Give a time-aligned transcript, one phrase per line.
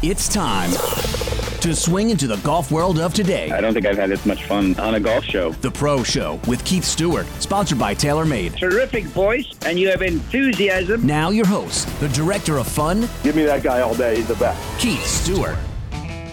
[0.00, 0.70] It's time
[1.60, 3.50] to swing into the golf world of today.
[3.50, 5.50] I don't think I've had this much fun on a golf show.
[5.50, 8.56] The Pro Show with Keith Stewart, sponsored by TaylorMade.
[8.56, 11.04] Terrific voice, and you have enthusiasm.
[11.04, 14.14] Now, your host, the director of fun, Give me that guy all day.
[14.14, 14.78] He's the best.
[14.78, 15.58] Keith Stewart.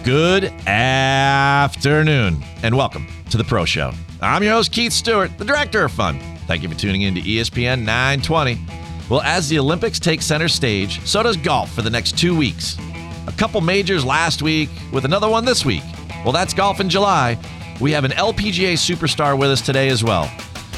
[0.04, 3.90] Good afternoon, and welcome to the Pro Show.
[4.22, 6.20] I'm your host, Keith Stewart, the director of fun.
[6.46, 8.60] Thank you for tuning in to ESPN 920.
[9.08, 12.76] Well, as the Olympics take center stage, so does golf for the next two weeks.
[13.26, 15.82] A couple majors last week, with another one this week.
[16.24, 17.38] Well, that's golf in July.
[17.80, 20.30] We have an LPGA superstar with us today as well.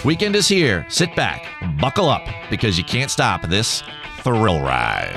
[0.04, 0.86] Weekend is here.
[0.88, 1.46] Sit back,
[1.80, 3.82] buckle up, because you can't stop this
[4.22, 5.14] thrill ride.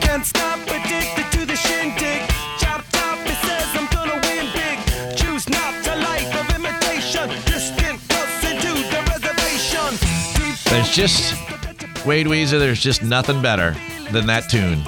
[0.00, 2.22] Can't stop addicted to the shindig.
[2.58, 5.16] Chop top, it says I'm gonna win big.
[5.16, 7.28] Choose not to life of imitation.
[7.46, 9.96] Distant us into the reservation.
[10.34, 11.45] Deep There's just
[12.06, 13.74] Wade Weezer, there's just nothing better
[14.12, 14.80] than that tune.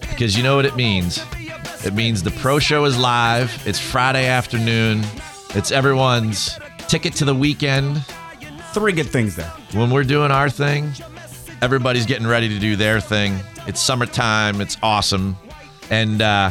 [0.00, 1.24] Because you know what it means.
[1.84, 3.64] It means the pro show is live.
[3.64, 5.04] It's Friday afternoon.
[5.50, 8.04] It's everyone's ticket to the weekend.
[8.72, 9.52] Three good things there.
[9.72, 10.90] When we're doing our thing,
[11.62, 13.38] everybody's getting ready to do their thing.
[13.68, 14.60] It's summertime.
[14.60, 15.36] It's awesome.
[15.90, 16.50] And uh,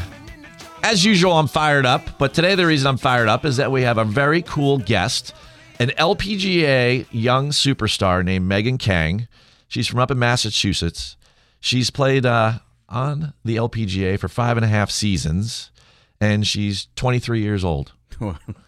[0.83, 2.17] as usual, I'm fired up.
[2.17, 5.33] But today, the reason I'm fired up is that we have a very cool guest,
[5.79, 9.27] an LPGA young superstar named Megan Khang.
[9.67, 11.17] She's from up in Massachusetts.
[11.59, 15.71] She's played uh, on the LPGA for five and a half seasons,
[16.21, 17.93] and she's 23 years old.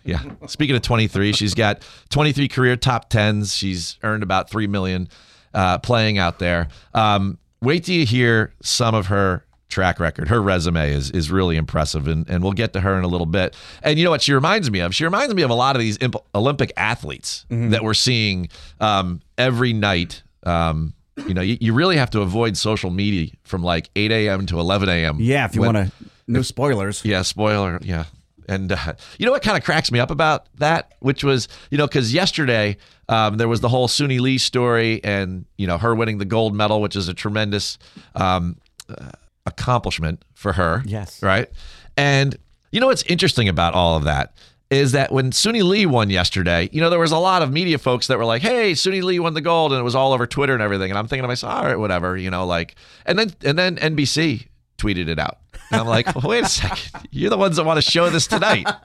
[0.04, 0.22] Yeah.
[0.48, 3.56] Speaking of 23, she's got 23 career top tens.
[3.56, 5.08] She's earned about three million
[5.54, 6.68] uh, playing out there.
[6.94, 10.28] Um, wait till you hear some of her track record.
[10.28, 13.26] Her resume is is really impressive, and, and we'll get to her in a little
[13.28, 13.56] bit.
[13.84, 14.94] And you know what she reminds me of?
[14.96, 19.22] She reminds me of a lot of these imp- Olympic athletes that we're seeing um,
[19.38, 20.24] every night.
[20.44, 20.94] Um,
[21.28, 24.46] you know, you, you really have to avoid social media from like 8 a.m.
[24.48, 25.18] to 11 a.m.
[25.20, 25.92] Yeah, if you want to,
[26.28, 27.04] no spoilers.
[27.04, 27.80] yeah, spoiler.
[27.82, 28.06] Yeah.
[28.48, 30.94] And uh, you know what kind of cracks me up about that?
[31.00, 32.78] Which was, you know, because yesterday
[33.08, 36.56] um, there was the whole Suni Lee story and, you know, her winning the gold
[36.56, 37.78] medal, which is a tremendous
[38.16, 38.58] um,
[38.90, 39.12] uh,
[39.46, 40.82] accomplishment for her.
[40.86, 41.22] Yes.
[41.22, 41.48] Right.
[41.96, 42.38] And
[42.72, 44.34] you know what's interesting about all of that?
[44.70, 47.80] Is that when Suni Lee won yesterday, you know, there was a lot of media
[47.80, 50.28] folks that were like, hey, Suni Lee won the gold, and it was all over
[50.28, 50.92] Twitter and everything.
[50.92, 52.76] And I'm thinking to myself, all right, whatever, you know, like,
[53.08, 54.48] and then, and then NBC
[54.78, 55.40] tweeted it out.
[55.72, 58.68] And I'm like, wait a second, you're the ones that want to show this tonight.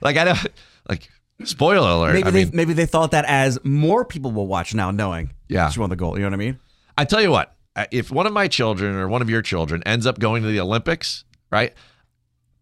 [0.00, 0.38] Like, I don't,
[0.88, 1.08] like,
[1.42, 2.12] spoiler alert.
[2.12, 5.32] Maybe I they mean, maybe they thought that as more people will watch now, knowing
[5.48, 5.68] Yeah.
[5.70, 6.16] she won the gold.
[6.18, 6.60] You know what I mean?
[6.96, 9.82] I tell you what, uh, if one of my children or one of your children
[9.84, 11.74] ends up going to the Olympics, right?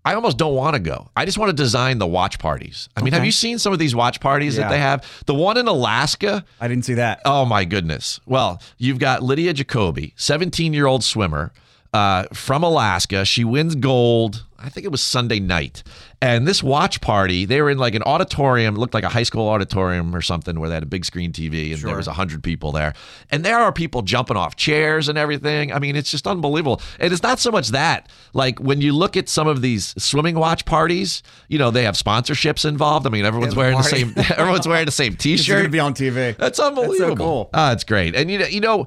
[0.06, 1.10] I almost don't want to go.
[1.16, 2.88] I just want to design the watch parties.
[2.96, 5.04] I mean, have you seen some of these watch parties that they have?
[5.26, 7.22] The one in Alaska, I didn't see that.
[7.24, 8.20] Oh my goodness.
[8.24, 11.52] Well, you've got Lydia Jacoby, 17 year old swimmer
[11.92, 13.24] uh, from Alaska.
[13.24, 14.44] She wins gold.
[14.58, 15.82] I think it was Sunday night.
[16.26, 19.48] And this watch party, they were in like an auditorium, looked like a high school
[19.48, 22.72] auditorium or something where they had a big screen TV and there was 100 people
[22.72, 22.94] there.
[23.30, 25.72] And there are people jumping off chairs and everything.
[25.72, 26.82] I mean, it's just unbelievable.
[26.98, 28.08] And it's not so much that.
[28.32, 31.94] Like when you look at some of these swimming watch parties, you know, they have
[31.94, 33.06] sponsorships involved.
[33.06, 35.58] I mean, everyone's wearing the same everyone's wearing the same t-shirt.
[35.58, 36.36] gonna be on TV.
[36.36, 37.16] That's unbelievable.
[37.16, 37.50] cool.
[37.54, 38.16] Ah, it's great.
[38.16, 38.86] And you know, you know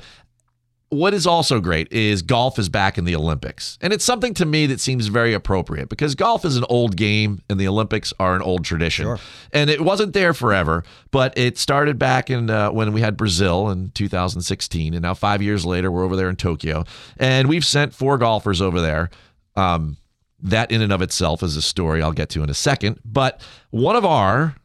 [0.90, 3.78] what is also great is golf is back in the Olympics.
[3.80, 7.42] And it's something to me that seems very appropriate because golf is an old game
[7.48, 9.06] and the Olympics are an old tradition.
[9.54, 13.70] And it wasn't there forever, but it started back in uh, when we had Brazil
[13.70, 16.86] in 2016 and now 5 years later we're over there in Tokyo
[17.18, 19.10] and we've sent four golfers over there.
[19.56, 19.98] Um
[20.42, 23.42] that in and of itself is a story I'll get to in a second, but
[23.72, 24.56] one of our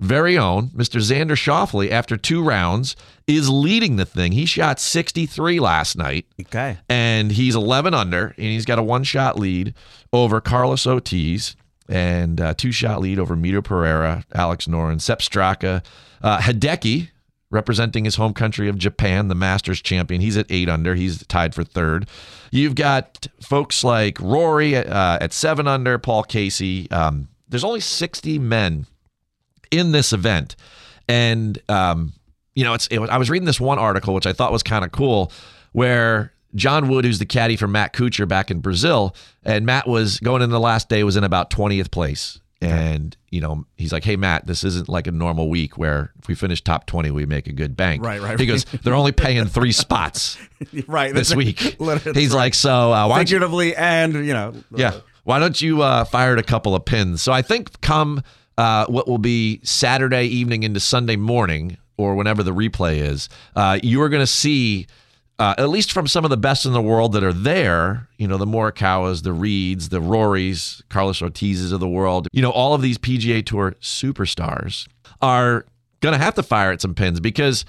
[0.00, 0.98] very own Mr.
[1.00, 2.96] Xander Schauffele, after two rounds,
[3.26, 4.32] is leading the thing.
[4.32, 6.78] He shot 63 last night, Okay.
[6.88, 9.74] and he's 11 under, and he's got a one shot lead
[10.12, 11.54] over Carlos Ortiz
[11.88, 15.84] and a two shot lead over Mito Pereira, Alex Noren, Sepp Straka,
[16.22, 17.10] uh, Hideki.
[17.52, 20.20] Representing his home country of Japan, the Masters champion.
[20.20, 20.94] He's at eight under.
[20.94, 22.08] He's tied for third.
[22.52, 26.88] You've got folks like Rory uh, at seven under, Paul Casey.
[26.92, 28.86] Um, there's only 60 men
[29.70, 30.56] in this event.
[31.08, 32.12] And um,
[32.54, 34.62] you know, it's it was, I was reading this one article which I thought was
[34.62, 35.32] kind of cool,
[35.72, 39.14] where John Wood, who's the caddy for Matt Kuchar back in Brazil,
[39.44, 42.40] and Matt was going in the last day was in about 20th place.
[42.62, 46.28] And you know, he's like, "Hey Matt, this isn't like a normal week where if
[46.28, 49.12] we finish top 20, we make a good bank." Right, right, He goes, "They're only
[49.12, 50.36] paying three spots
[50.86, 51.14] right.
[51.14, 51.58] this week."
[52.14, 54.52] He's like, "So uh, why don't you figuratively and you know.
[54.74, 55.00] yeah.
[55.24, 57.22] Why don't you uh, fire a couple of pins?
[57.22, 58.22] So I think come
[58.58, 63.78] uh, what will be Saturday evening into Sunday morning, or whenever the replay is, uh,
[63.82, 64.86] you are going to see
[65.38, 68.28] uh, at least from some of the best in the world that are there, you
[68.28, 72.74] know, the Morikawas, the Reeds, the Rorys, Carlos Ortizes of the world, you know, all
[72.74, 74.86] of these PGA Tour superstars
[75.22, 75.64] are
[76.00, 77.64] going to have to fire at some pins because,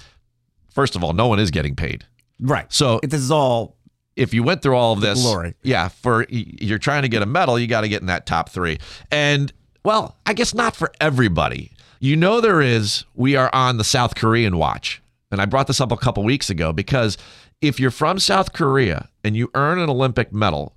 [0.70, 2.04] first of all, no one is getting paid.
[2.38, 2.70] Right.
[2.70, 3.76] So If this is all
[4.16, 5.54] if you went through all of this, glory.
[5.62, 8.50] yeah, for you're trying to get a medal, you got to get in that top
[8.50, 8.78] three.
[9.10, 9.50] And
[9.84, 11.72] well, I guess not for everybody.
[12.00, 13.04] You know, there is.
[13.14, 15.00] We are on the South Korean watch,
[15.30, 17.16] and I brought this up a couple weeks ago because
[17.60, 20.74] if you're from South Korea and you earn an Olympic medal,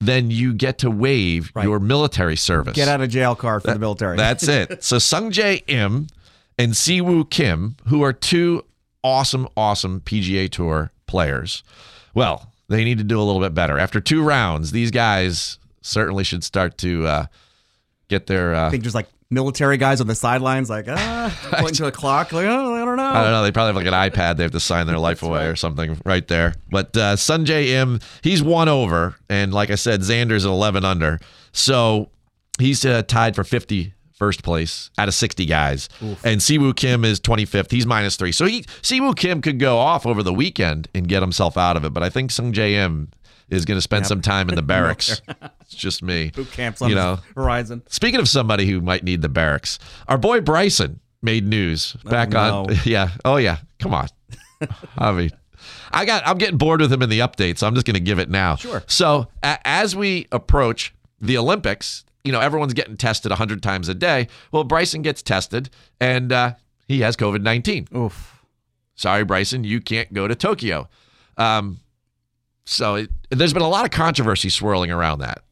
[0.00, 1.64] then you get to waive Right.
[1.64, 2.74] your military service.
[2.74, 4.16] get out of jail card for the military.
[4.16, 4.82] That's it.
[4.84, 6.06] So Sungjae Im
[6.56, 8.64] and Siwoo Kim, who are two
[9.02, 11.64] awesome, awesome PGA Tour players,
[12.14, 13.76] well, they need to do a little bit better.
[13.78, 17.26] After two rounds, these guys certainly should start to uh,
[18.08, 18.54] get their.
[18.54, 21.92] Uh, I think there's like military guys on the sidelines, like ah, pointing to a
[21.92, 23.04] clock, like oh, I don't know.
[23.04, 23.42] I don't know.
[23.42, 24.36] They probably have like an iPad.
[24.36, 26.54] They have to sign their life away or something right there.
[26.70, 31.18] But uh, Sungjae Im, he's one over, and like I said, Xander's at 11 under,
[31.52, 32.10] so
[32.58, 35.88] he's uh, tied for 50 first place out of 60 guys.
[36.00, 37.70] And Siwoo Kim is 25th.
[37.70, 38.32] He's minus three.
[38.32, 41.84] So he Siwoo Kim could go off over the weekend and get himself out of
[41.84, 41.94] it.
[41.94, 43.10] But I think Sungjae Im
[43.50, 45.20] is going to spend some time in the barracks.
[45.60, 46.30] it's just me.
[46.34, 47.18] Boot camps on you the know.
[47.34, 47.82] horizon.
[47.88, 49.78] Speaking of somebody who might need the barracks,
[50.08, 52.66] our boy Bryson made news back on.
[52.66, 52.74] no.
[52.84, 53.10] Yeah.
[53.24, 53.58] Oh yeah.
[53.78, 54.08] Come on.
[54.96, 55.30] I mean,
[55.92, 56.26] I got.
[56.26, 58.28] I'm getting bored with him in the update, so I'm just going to give it
[58.28, 58.56] now.
[58.56, 58.82] Sure.
[58.86, 63.94] So a- as we approach the Olympics, you know, everyone's getting tested 100 times a
[63.94, 64.28] day.
[64.52, 66.54] Well, Bryson gets tested, and uh,
[66.88, 67.88] he has COVID 19.
[67.96, 68.42] Oof.
[68.96, 70.88] Sorry, Bryson, you can't go to Tokyo.
[71.36, 71.78] Um,
[72.68, 75.42] so it, there's been a lot of controversy swirling around that.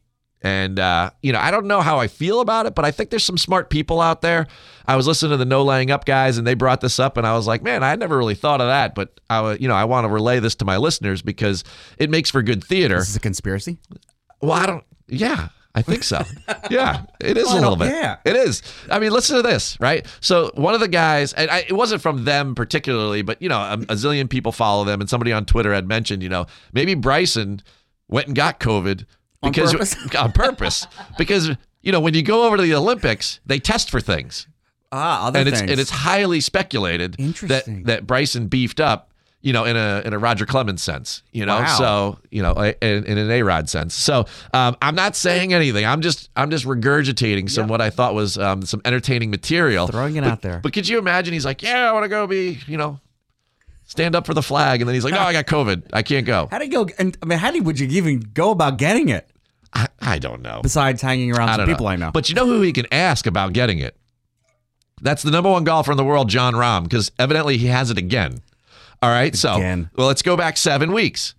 [0.43, 3.09] And, uh, you know, I don't know how I feel about it, but I think
[3.09, 4.45] there's some smart people out there.
[4.85, 7.25] I was listening to the No Laying Up guys, and they brought this up, and
[7.25, 8.93] I was like, man, I never really thought of that.
[8.93, 11.63] But, I, you know, I want to relay this to my listeners because
[11.97, 12.99] it makes for good theater.
[12.99, 13.79] This is a conspiracy.
[14.39, 14.83] Well, I don't.
[15.07, 16.23] Yeah, I think so.
[16.71, 17.89] yeah, it is Well, a little bit.
[17.89, 18.17] yeah.
[18.25, 18.63] it is.
[18.89, 20.05] I mean, listen to this, right?
[20.21, 23.59] So one of the guys, and I, it wasn't from them particularly, but you know,
[23.59, 26.95] a, a zillion people follow them, and somebody on Twitter had mentioned, you know, maybe
[26.95, 27.61] Bryson
[28.09, 29.05] went and got COVID
[29.43, 29.95] On because purpose?
[30.15, 30.87] on purpose
[31.17, 31.51] because
[31.83, 34.47] you know when you go over to the Olympics, they test for things
[34.91, 37.13] Ah, other and it's and it's highly speculated
[37.43, 39.06] that that Bryson beefed up,
[39.41, 41.77] you know, in a in a Roger Clemens sense, you know, Wow.
[41.77, 43.93] so you know, in, in an A Rod sense.
[43.93, 45.85] So um, I'm not saying anything.
[45.85, 50.15] I'm just I'm just regurgitating some what I thought was um, some entertaining material, Throwing
[50.15, 50.59] it But- out there.
[50.61, 51.33] But could you imagine?
[51.33, 52.99] He's like, yeah, I want to go be, you know.
[53.89, 55.91] Stand up for the flag, and then he's like, "No, I got COVID.
[55.93, 56.89] I can't go." how do you go?
[56.99, 59.29] And I mean, how do would you even go about getting it
[59.73, 60.59] I, I don't know.
[60.61, 61.87] besides hanging around some don't people.
[61.87, 62.11] I know?
[62.11, 63.95] But you know who he can ask about getting it?
[65.01, 67.97] That's the number one golfer in the world, Jon Rahm, because evidently he has it
[67.97, 68.41] again.
[69.01, 69.35] All right.
[69.35, 69.57] So,
[69.95, 71.35] well, let's go back seven weeks.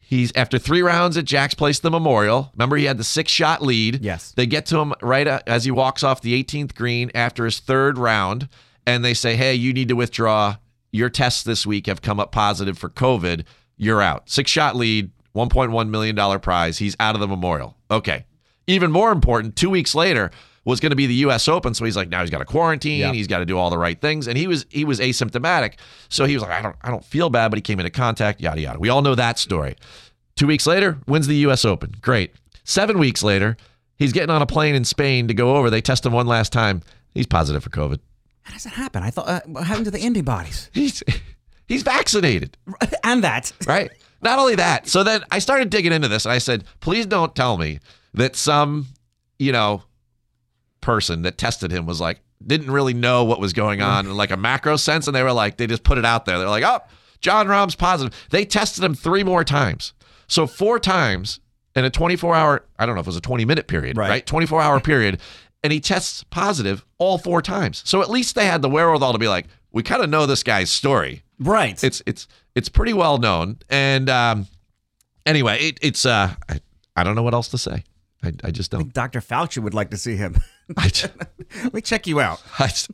[0.00, 2.50] He's after three rounds at Jack's Place, the Memorial.
[2.54, 4.04] Remember, he had the six shot lead.
[4.04, 4.32] Yes.
[4.32, 7.58] They get to him right uh, as he walks off the 18th green after his
[7.58, 8.48] third round,
[8.86, 10.56] and they say, Hey, you need to withdraw.
[10.92, 13.44] Your tests this week have come up positive for COVID.
[13.76, 14.28] You're out.
[14.28, 16.78] Six shot lead, $1.1 million prize.
[16.78, 17.76] He's out of the Memorial.
[17.90, 18.26] Okay.
[18.66, 20.30] Even more important, two weeks later
[20.64, 21.46] was going to be the U.S.
[21.48, 21.74] Open.
[21.74, 23.00] So he's like, now he's got to quarantine.
[23.00, 23.12] Yeah.
[23.12, 25.74] He's got to do all the right things, and he was he was asymptomatic.
[26.08, 28.40] So he was like, I don't I don't feel bad, but he came into contact.
[28.40, 28.78] Yada yada.
[28.78, 29.76] We all know that story.
[30.36, 31.64] Two weeks later, wins the U.S.
[31.64, 31.94] Open.
[32.00, 32.32] Great.
[32.64, 33.56] Seven weeks later,
[33.96, 35.70] he's getting on a plane in Spain to go over.
[35.70, 36.82] They test him one last time.
[37.14, 38.00] He's positive for COVID.
[38.42, 39.02] how does that happen?
[39.02, 41.02] I thought uh, what happened to the antibodies He's
[41.68, 42.56] he's vaccinated.
[43.04, 43.52] and that.
[43.66, 43.90] right?
[44.22, 44.88] Not only that.
[44.88, 47.78] So then I started digging into this and I said, please don't tell me
[48.14, 48.86] that some,
[49.38, 49.82] you know,
[50.84, 54.30] person that tested him was like, didn't really know what was going on in like
[54.30, 55.06] a macro sense.
[55.08, 56.38] And they were like, they just put it out there.
[56.38, 56.80] They're like, oh,
[57.20, 58.14] Jon Rahm's positive.
[58.30, 59.94] They tested him three more times.
[60.28, 61.40] So four times
[61.74, 64.08] in a 24 hour, I don't know if it was a 20 minute period, Right.
[64.10, 64.26] right?
[64.26, 65.20] 24 hour period.
[65.62, 67.82] And he tests positive all four times.
[67.86, 70.42] So at least they had the wherewithal to be like, we kind of know this
[70.44, 71.82] guy's story Right.
[71.82, 74.46] it's it's it's pretty well known and um
[75.26, 76.60] anyway it, it's uh I,
[76.94, 77.82] I don't know what else to say
[78.24, 79.20] i, I just don't think Dr.
[79.20, 80.36] Fauci would like to see him.
[80.76, 81.12] I, just-
[81.62, 82.42] Let me check you out.
[82.58, 82.90] I, just-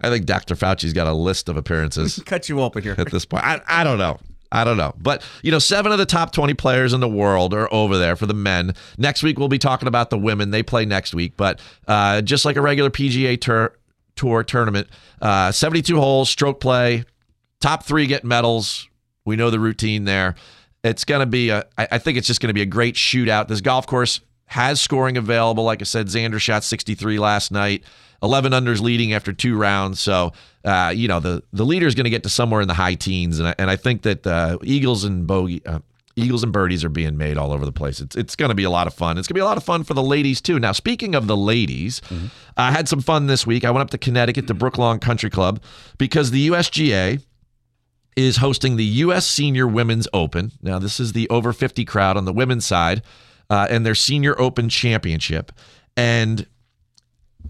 [0.00, 2.94] I think dr fauci's got a list of appearances Cut you open here.
[2.98, 4.18] at this point I, I don't know
[4.54, 4.92] I don't know.
[4.98, 8.16] But, you know, seven of the top 20 players in the world are over there
[8.16, 8.74] for the men.
[8.98, 10.50] Next week, we'll be talking about the women.
[10.50, 11.38] They play next week.
[11.38, 11.58] But
[11.88, 13.74] uh, just like a regular PGA tur-
[14.14, 14.88] Tour tournament,
[15.22, 17.04] uh, 72 holes, stroke play,
[17.62, 18.90] top three get medals.
[19.24, 20.34] We know the routine there.
[20.84, 22.94] It's going to be a, I I think it's just going to be a great
[22.96, 23.48] shootout.
[23.48, 25.64] This golf course has scoring available.
[25.64, 27.84] Like I said, Xander shot 63 last night.
[28.22, 30.00] 11 unders leading after two rounds.
[30.00, 30.32] So,
[30.64, 32.94] uh, you know, the, the leader is going to get to somewhere in the high
[32.94, 33.38] teens.
[33.38, 35.80] And I, and I think that uh, Eagles and bogey, uh,
[36.14, 38.00] Eagles and birdies are being made all over the place.
[38.00, 39.18] It's, it's going to be a lot of fun.
[39.18, 40.60] It's going to be a lot of fun for the ladies, too.
[40.60, 42.00] Now, speaking of the ladies,
[42.56, 43.64] I had some fun this week.
[43.64, 45.62] I went up to Connecticut to Brooklawn Country Club
[45.98, 47.22] because the USGA
[48.14, 49.26] is hosting the U.S.
[49.26, 50.52] Senior Women's Open.
[50.60, 53.02] Now, this is the over 50 crowd on the women's side
[53.52, 55.52] uh, and their Senior Open Championship.
[55.94, 56.46] And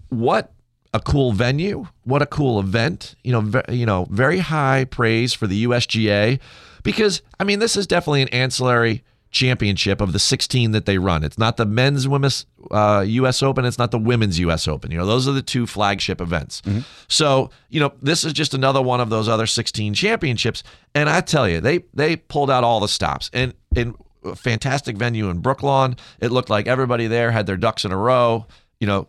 [0.09, 0.51] what
[0.93, 1.87] a cool venue!
[2.03, 3.15] What a cool event!
[3.23, 6.41] You know, ve- you know, very high praise for the USGA
[6.83, 11.23] because I mean, this is definitely an ancillary championship of the 16 that they run.
[11.23, 13.41] It's not the men's women's uh, U.S.
[13.41, 13.63] Open.
[13.63, 14.67] It's not the women's U.S.
[14.67, 14.91] Open.
[14.91, 16.61] You know, those are the two flagship events.
[17.07, 20.63] So, you know, this is just another one of those other 16 championships.
[20.93, 23.95] And I tell you, they they pulled out all the stops and and
[24.35, 25.97] fantastic venue in Brooklawn.
[26.19, 28.45] It looked like everybody there had their ducks in a row.
[28.79, 29.07] You know,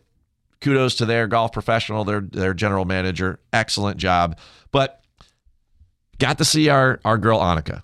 [0.60, 3.40] kudos to their golf professional, their their general manager.
[3.52, 4.38] Excellent job.
[4.70, 5.02] But
[6.18, 7.82] got to see our our girl Annika.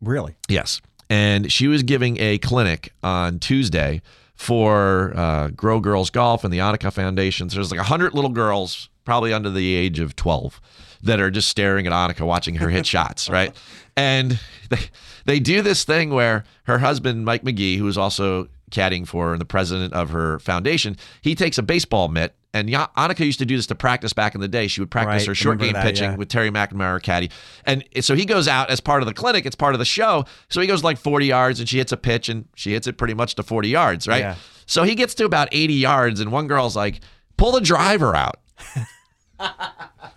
[0.00, 0.36] Really?
[0.48, 0.80] Yes.
[1.10, 4.02] And she was giving a clinic on Tuesday
[4.34, 7.48] for uh, Grow Girls Golf and the Annika Foundation.
[7.48, 10.60] So there's like 100 little girls, probably under the age of 12,
[11.04, 13.54] that are just staring at Annika, watching her hit shots, right?
[13.96, 14.78] And they,
[15.24, 19.32] they do this thing where her husband, Mike McGee, who is also caddying for her
[19.32, 22.34] and the president of her foundation, he takes a baseball mitt.
[22.52, 24.68] And Annika used to do this to practice back in the day.
[24.68, 26.16] She would practice Right, her short game that, pitching yeah.
[26.16, 27.30] with Terry McNamara caddy.
[27.66, 29.44] And so he goes out as part of the clinic.
[29.44, 30.24] It's part of the show.
[30.50, 32.96] So he goes like 40 yards and she hits a pitch and she hits it
[32.96, 34.20] pretty much to 40 yards, right?
[34.20, 34.36] Yeah.
[34.66, 37.00] So he gets to about 80 yards and one girl's like,
[37.36, 38.38] pull the driver out.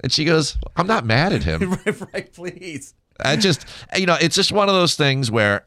[0.00, 1.72] and she goes, I'm not mad at him.
[1.86, 2.94] right, right, please.
[3.20, 5.64] I just, you know, it's just one of those things where,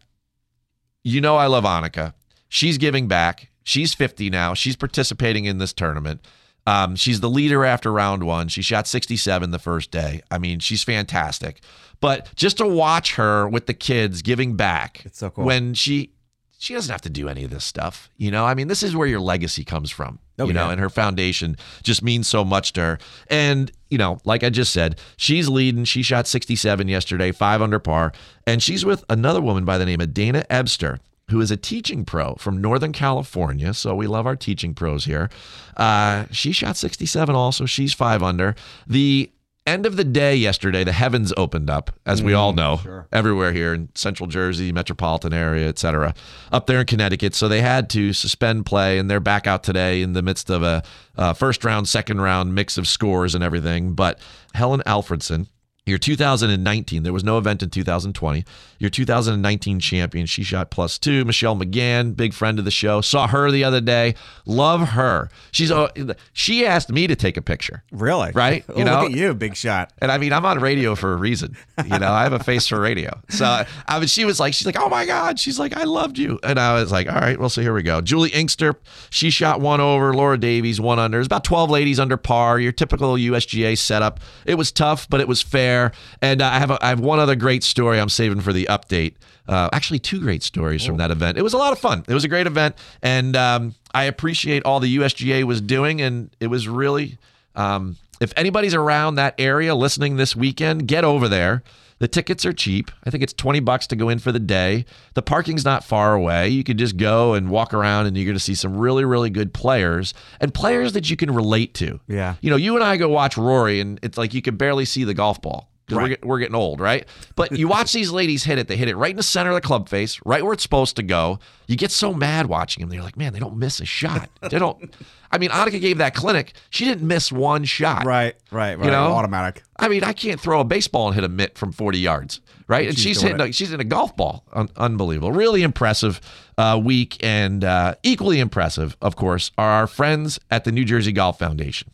[1.03, 2.13] you know, I love Annika.
[2.48, 3.50] She's giving back.
[3.63, 4.53] She's 50 now.
[4.53, 6.21] She's participating in this tournament.
[6.67, 8.48] Um, she's the leader after round one.
[8.48, 10.21] She shot 67 the first day.
[10.29, 11.62] I mean, she's fantastic.
[12.00, 15.45] But just to watch her with the kids giving back It's so cool.
[15.45, 16.13] when she
[16.62, 18.09] she doesn't have to do any of this stuff.
[18.17, 20.19] You know, I mean, this is where your legacy comes from.
[20.38, 23.00] Oh, you know, and her foundation just means so much to her.
[23.27, 25.84] And, you know, like I just said, she's leading.
[25.84, 28.13] She shot 67 yesterday, five under par.
[28.46, 32.05] And she's with another woman by the name of Dana Ebster, who is a teaching
[32.05, 33.74] pro from Northern California.
[33.74, 35.29] So we love our teaching pros here.
[35.75, 37.65] Uh, she shot 67 also.
[37.65, 38.55] She's five under.
[38.88, 39.31] The
[39.70, 43.74] end of the day yesterday, the heavens opened up, as we all know, everywhere here
[43.74, 46.14] in central Jersey, metropolitan area, et cetera,
[46.52, 47.34] up there in Connecticut.
[47.36, 50.64] So they had to suspend play, and they're back out today in the midst of
[50.64, 50.84] a,
[51.18, 53.94] uh first round, second round mix of scores and everything.
[53.94, 54.20] But
[54.54, 55.48] Helen Alfredsson,
[55.89, 58.46] your 2019, there was no event in 2020.
[58.77, 61.25] Your 2019 champion, she shot plus two.
[61.25, 64.15] Michelle McGann, big friend of the show, saw her the other day.
[64.46, 65.29] Love her.
[65.51, 65.89] She's uh,
[66.34, 67.84] she asked me to take a picture.
[67.91, 68.31] Really?
[68.34, 68.63] Right?
[68.69, 69.01] Oh, You know?
[69.01, 69.91] look at you, big shot.
[70.00, 71.58] And I mean, I'm on radio for a reason.
[71.86, 73.19] You know, I have a face for radio.
[73.29, 75.39] So I mean, she was like, she's like, oh my God.
[75.39, 76.39] She's like, I loved you.
[76.43, 78.00] And I was like, all right, well, so here we go.
[78.01, 78.75] Juli Inkster,
[79.10, 80.13] she shot one over.
[80.13, 81.17] Laura Davies, one under.
[81.17, 82.60] It was about 12 ladies under par.
[82.60, 84.19] Your typical USGA setup.
[84.46, 85.78] It was tough, but it was fair.
[86.21, 88.65] And uh, I have a, I have one other great story I'm saving for the
[88.69, 89.15] update.
[89.48, 91.38] Uh, actually, two great stories from that event.
[91.38, 92.03] It was a lot of fun.
[92.07, 96.29] It was a great event, and um, I appreciate all the USGA was doing, and
[96.39, 97.17] it was really.
[97.55, 101.63] Um, if anybody's around that area listening this weekend, get over there.
[102.00, 102.91] The tickets are cheap.
[103.03, 104.86] I think it's 20 bucks to go in for the day.
[105.13, 106.50] The parking's not far away.
[106.50, 109.29] You could just go and walk around and you're going to see some really, really
[109.29, 112.00] good players and players that you can relate to.
[112.08, 112.36] Yeah.
[112.41, 115.03] You know, you and I go watch Rory and it's like you can barely see
[115.03, 117.05] the golf ball because we're, get- we're getting old, right?
[117.36, 118.67] But you watch these ladies hit it.
[118.67, 120.96] They hit it right in the center of the club face, right where it's supposed
[120.98, 121.39] to go.
[121.67, 122.89] You get so mad watching them.
[122.89, 124.29] They're like, man, they don't miss a shot.
[124.41, 124.96] They don't.
[125.31, 126.53] I mean, Annika gave that clinic.
[126.72, 128.05] She didn't miss one shot.
[128.05, 128.86] Right, right, right.
[128.86, 129.12] You know?
[129.12, 129.62] Automatic.
[129.77, 132.88] I mean, I can't throw a baseball and hit a mitt from 40 yards, right?
[132.88, 134.43] And She's she's, hitting, a, she's in a golf ball.
[134.53, 135.31] Un- unbelievable.
[135.31, 136.19] Really impressive
[136.58, 137.17] uh, week.
[137.24, 141.91] And uh, equally impressive, of course, are our friends at the New Jersey Golf Foundation.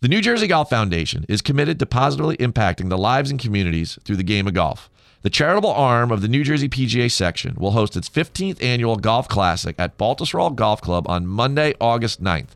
[0.00, 4.14] The New Jersey Golf Foundation is committed to positively impacting the lives and communities through
[4.14, 4.88] the game of golf.
[5.22, 9.26] The charitable arm of the New Jersey PGA section will host its 15th annual Golf
[9.26, 12.50] Classic at Baltusrol Golf Club on Monday, August 9th.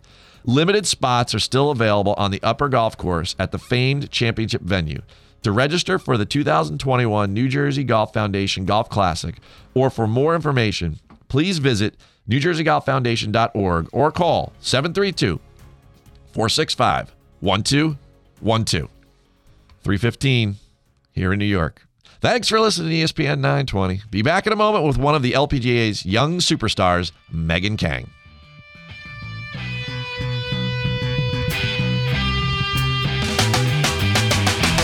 [0.44, 5.02] Limited spots are still available on the upper golf course at the famed championship venue.
[5.42, 9.34] To register for the 2021 New Jersey Golf Foundation Golf Classic
[9.74, 11.96] or for more information, please visit
[12.30, 15.40] newjerseygolffoundation.org or call 732
[16.34, 18.88] 465 1212.
[19.82, 20.56] 315
[21.12, 21.82] here in New York.
[22.20, 24.02] Thanks for listening to ESPN 920.
[24.10, 28.08] Be back in a moment with one of the LPGA's young superstars, Megan Khang.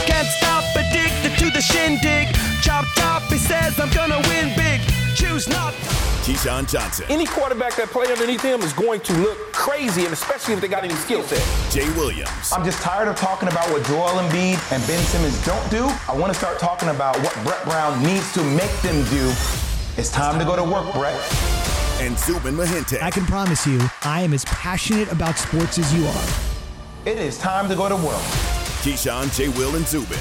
[0.05, 2.35] Can't stop addicted to the shindig.
[2.61, 4.81] Chop chop, he says I'm gonna win big.
[5.15, 5.75] Choose not.
[6.29, 10.53] Keyshawn Johnson, Any quarterback that play underneath him is going to look crazy, and especially
[10.53, 11.41] if they got any skill set.
[11.73, 15.71] Jay Williams, I'm just tired of talking about what Joel Embiid and Ben Simmons don't
[15.71, 15.87] do.
[16.07, 19.33] I want to start talking about what Brett Brown needs to make them do.
[19.97, 21.19] It's time to go to work, Brett.
[21.99, 23.01] and Zubin Mehenti.
[23.01, 26.29] I can promise you, I am as passionate about sports as you are.
[27.07, 28.21] It is time to go to work.
[28.85, 29.49] Keyshawn, J.
[29.49, 30.19] Will, and Zubin.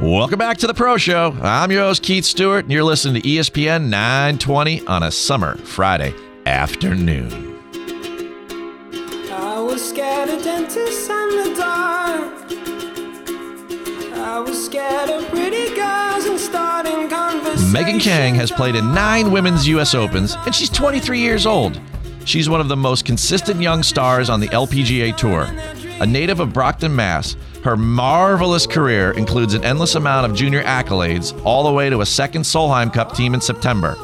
[0.00, 1.36] Welcome back to the Pro Show.
[1.40, 6.14] I'm your host, Keith Stewart, and you're listening to ESPN 920 on a summer Friday
[6.46, 7.52] afternoon.
[9.32, 12.63] I was scared of dentists and the dark.
[17.72, 19.94] Megan Khang has played in nine women's U.S.
[19.94, 21.80] Opens, and she's 23 years old.
[22.24, 25.48] She's one of the most consistent young stars on the LPGA Tour.
[26.00, 31.38] A native of Brockton, Mass., her marvelous career includes an endless amount of junior accolades,
[31.44, 33.96] all the way to a second Solheim Cup team in September.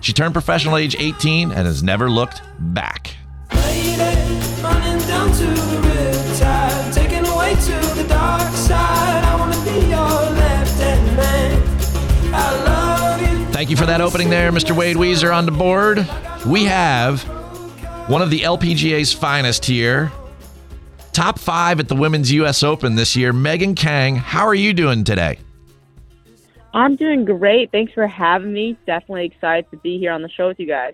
[0.00, 3.16] She turned professional age 18 and has never looked back.
[13.64, 14.76] Thank you for that opening there, Mr.
[14.76, 16.06] Wade Weezer on the board.
[16.46, 17.22] We have
[18.10, 20.12] one of the LPGA's finest here.
[21.14, 22.62] Top five at the Women's U.S.
[22.62, 23.32] Open this year.
[23.32, 25.38] Megan Khang, how are you doing today?
[26.74, 27.72] I'm doing great.
[27.72, 28.76] Thanks for having me.
[28.84, 30.92] Definitely excited to be here on the show with you guys.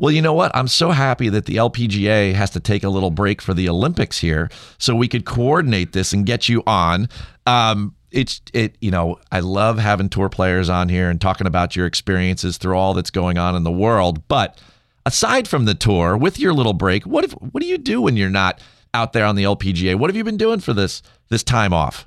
[0.00, 0.50] Well, you know what?
[0.56, 4.18] I'm so happy that the LPGA has to take a little break for the Olympics
[4.18, 7.08] here so we could coordinate this and get you on.
[7.46, 11.76] Um, it's it you know I love having tour players on here and talking about
[11.76, 14.26] your experiences through all that's going on in the world.
[14.28, 14.60] But
[15.04, 18.16] aside from the tour, with your little break, what if what do you do when
[18.16, 18.60] you're not
[18.94, 19.96] out there on the LPGA?
[19.96, 22.06] What have you been doing for this this time off?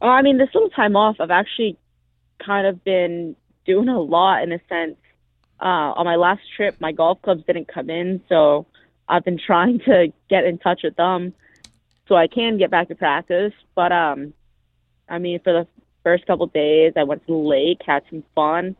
[0.00, 1.76] Oh, I mean, this little time off, I've actually
[2.44, 3.34] kind of been
[3.66, 4.96] doing a lot in a sense.
[5.60, 8.66] Uh, on my last trip, my golf clubs didn't come in, so
[9.08, 11.34] I've been trying to get in touch with them
[12.06, 13.52] so I can get back to practice.
[13.74, 14.32] But um,
[15.08, 15.66] I mean, for the
[16.02, 18.76] first couple of days, I went to the lake, had some fun,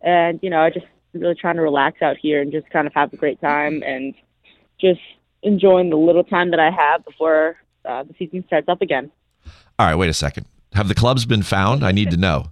[0.00, 2.94] and you know, I just really trying to relax out here and just kind of
[2.94, 4.14] have a great time and
[4.80, 5.00] just
[5.42, 9.10] enjoying the little time that I have before uh, the season starts up again.
[9.78, 10.46] All right, wait a second.
[10.72, 11.84] Have the clubs been found?
[11.84, 12.46] I need to know.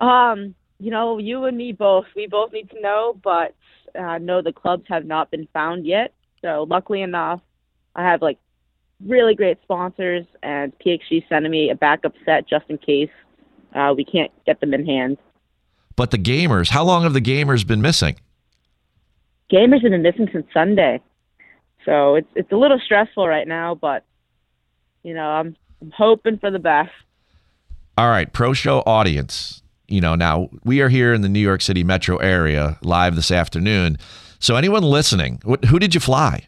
[0.00, 2.06] Um, you know, you and me both.
[2.14, 3.54] We both need to know, but
[3.98, 6.14] uh, no, the clubs have not been found yet.
[6.42, 7.40] So luckily enough,
[7.96, 8.38] I have like
[9.06, 13.10] really great sponsors, and PXG sending me a backup set just in case
[13.74, 15.18] uh, we can't get them in hand.
[15.96, 18.16] But the gamers, how long have the gamers been missing?
[19.52, 21.00] Gamers have been missing since Sunday,
[21.84, 23.74] so it's it's a little stressful right now.
[23.74, 24.04] But
[25.02, 26.90] you know, I'm, I'm hoping for the best.
[27.96, 29.62] All right, pro show audience.
[29.88, 33.30] You know, now we are here in the New York City metro area live this
[33.30, 33.96] afternoon.
[34.38, 36.46] So, anyone listening, wh- who did you fly?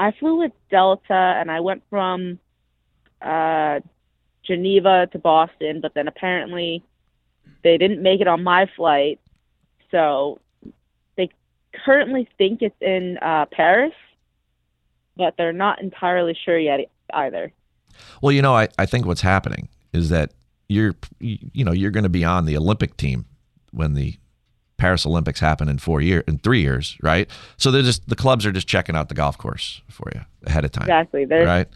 [0.00, 2.38] I flew with Delta, and I went from
[3.20, 3.80] uh,
[4.42, 6.82] Geneva to Boston, but then apparently
[7.62, 9.20] they didn't make it on my flight,
[9.90, 10.40] so
[11.16, 11.28] they
[11.84, 13.92] currently think it's in uh, Paris,
[15.18, 16.80] but they're not entirely sure yet
[17.12, 17.52] either.
[18.22, 20.32] Well, you know, I, I think what's happening is that
[20.66, 23.26] you're, you know, you're going to be on the Olympic team
[23.70, 24.14] when the
[24.80, 27.28] Paris Olympics happen in four years, in three years, right?
[27.58, 30.64] So they're just the clubs are just checking out the golf course for you ahead
[30.64, 30.84] of time.
[30.84, 31.26] Exactly.
[31.26, 31.68] They're right.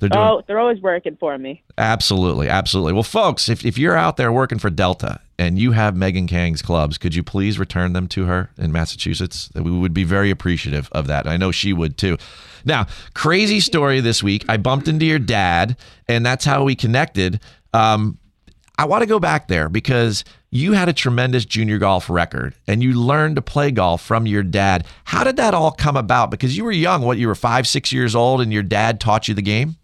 [0.00, 1.62] They're doing Oh, they're always working for me.
[1.76, 2.92] Absolutely, absolutely.
[2.92, 6.62] Well, folks, if, if you're out there working for Delta and you have Megan Khang's
[6.62, 9.50] clubs, could you please return them to her in Massachusetts?
[9.54, 11.26] We would be very appreciative of that.
[11.26, 12.16] I know she would too.
[12.64, 14.44] Now, crazy story this week.
[14.48, 15.76] I bumped into your dad,
[16.08, 17.40] and that's how we connected.
[17.72, 18.18] Um,
[18.78, 22.80] I want to go back there because you had a tremendous junior golf record and
[22.80, 24.86] you learned to play golf from your dad.
[25.02, 26.30] How did that all come about?
[26.30, 29.26] Because you were young, what, you were five, six years old, and your dad taught
[29.26, 29.74] you the game?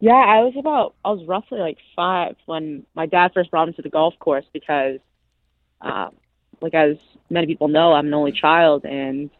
[0.00, 3.74] Yeah, I was about I was roughly like five when my dad first brought me
[3.74, 4.98] to the golf course because,
[5.80, 6.10] uh,
[6.60, 6.96] like as
[7.30, 9.30] many people know, I'm an only child, and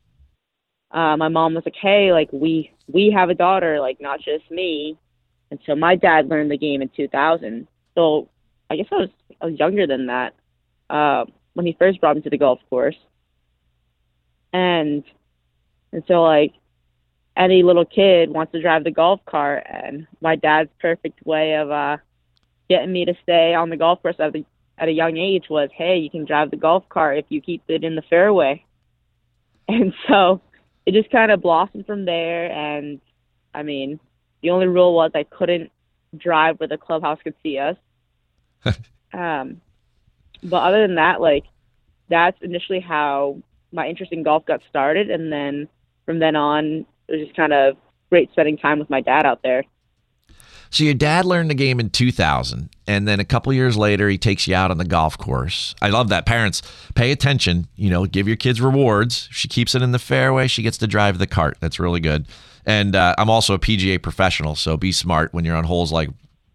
[0.90, 4.50] uh, my mom was like, "Hey, like we we have a daughter, like not just
[4.50, 4.96] me."
[5.50, 7.68] And so my dad learned the game in 2000.
[7.94, 8.28] So
[8.70, 9.08] I guess I was
[9.40, 10.34] I was younger than that
[10.90, 12.96] uh, when he first brought me to the golf course,
[14.52, 15.04] and
[15.92, 16.52] and so like
[17.36, 21.70] any little kid wants to drive the golf cart and my dad's perfect way of
[21.70, 21.96] uh
[22.68, 24.44] getting me to stay on the golf course at the
[24.78, 27.62] at a young age was hey you can drive the golf cart if you keep
[27.68, 28.64] it in the fairway.
[29.66, 30.42] And so
[30.86, 33.00] it just kind of blossomed from there and
[33.54, 33.98] i mean
[34.42, 35.70] the only rule was i couldn't
[36.18, 37.76] drive where the clubhouse could see us
[39.12, 39.60] um
[40.42, 41.44] but other than that like
[42.08, 43.36] that's initially how
[43.72, 45.68] my interest in golf got started and then
[46.06, 47.76] from then on it was just kind of
[48.10, 49.64] great spending time with my dad out there.
[50.70, 54.18] So your dad learned the game in 2000, and then a couple years later, he
[54.18, 55.74] takes you out on the golf course.
[55.80, 56.26] I love that.
[56.26, 56.62] Parents,
[56.96, 57.68] pay attention.
[57.76, 59.28] You know, give your kids rewards.
[59.30, 61.58] If she keeps it in the fairway, she gets to drive the cart.
[61.60, 62.26] That's really good.
[62.66, 66.08] And uh, I'm also a PGA professional, so be smart when you're on holes like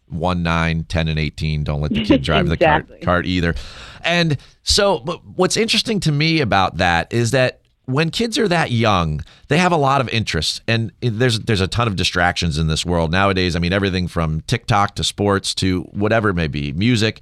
[0.08, 1.63] 1, 9, 10, and 18.
[1.63, 2.98] Don't let the kid drive Exactly.
[3.00, 3.54] the cart, cart either.
[4.02, 8.72] And so, but what's interesting to me about that is that when kids are that
[8.72, 12.67] young, they have a lot of interests, and there's there's a ton of distractions in
[12.67, 13.56] this world nowadays.
[13.56, 17.22] I mean, everything from TikTok to sports to whatever it may be, music.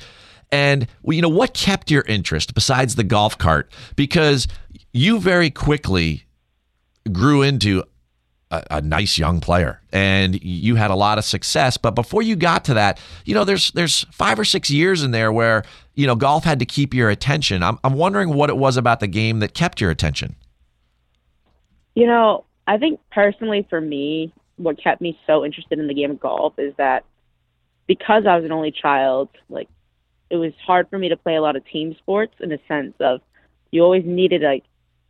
[0.52, 3.72] And well, you know what kept your interest besides the golf cart?
[3.96, 4.48] Because
[4.92, 6.26] you very quickly
[7.14, 7.84] grew into
[8.52, 11.78] a, a, nice young player and you had a lot of success.
[11.78, 15.12] But before you got to that, you know, there's there's five or six years in
[15.12, 15.64] there where
[15.96, 17.64] you know golf had to keep your attention.
[17.64, 20.36] I'm I'm wondering what it was about the game that kept your attention.
[21.96, 26.12] You know, I think personally for me, what kept me so interested in the game
[26.12, 27.06] of golf is that
[27.88, 29.68] because I was an only child, like
[30.30, 32.94] it was hard for me to play a lot of team sports in the sense
[33.00, 33.22] of
[33.72, 34.64] you always needed like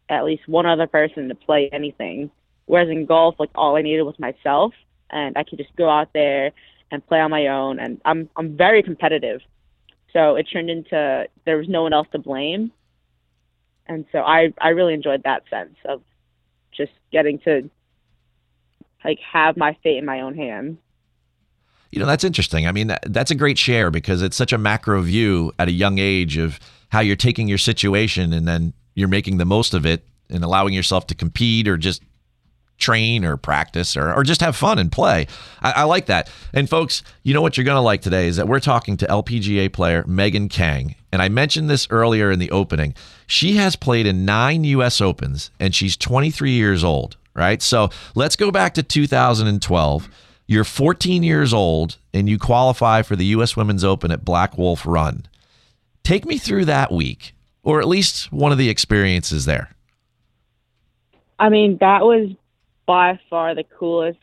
[0.10, 2.32] at least one other person to play anything.
[2.68, 4.74] Whereas in golf, like all I needed was myself
[5.10, 6.52] and I could just go out there
[6.92, 9.42] and play on my own and I'm I'm very competitive.
[10.14, 12.72] So it turned into there was no one else to blame.
[13.88, 16.02] And so I I really enjoyed that sense of
[16.76, 17.70] just getting to
[19.04, 20.78] like have my fate in my own hands.
[21.92, 22.68] You know, that's interesting.
[22.68, 25.72] I mean, that, that's a great share because it's such a macro view at a
[25.72, 29.86] young age of how you're taking your situation and then you're making the most of
[29.86, 32.02] it and allowing yourself to compete or just
[32.78, 35.28] train or practice or, or just have fun and play.
[35.62, 36.30] I, I like that.
[36.54, 39.08] And folks, you know what you're going to like today is that we're talking to
[39.08, 40.96] LPGA player Megan Khang.
[41.12, 42.94] And I mentioned this earlier in the opening.
[43.26, 45.02] She has played in nine U.S.
[45.02, 47.62] Opens and she's 23 years old, right?
[47.62, 50.10] So let's go back to 2012.
[50.46, 53.58] You're 14 years old and you qualify for the U.S.
[53.58, 55.28] Women's Open at Black Wolf Run.
[56.04, 59.72] Take me through that week, or at least one of the experiences there.
[61.38, 62.30] I mean, that was
[62.88, 64.17] by far the coolest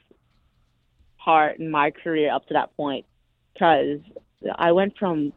[1.19, 3.07] part in my career up to that point
[3.53, 4.01] because
[4.57, 5.33] I went from,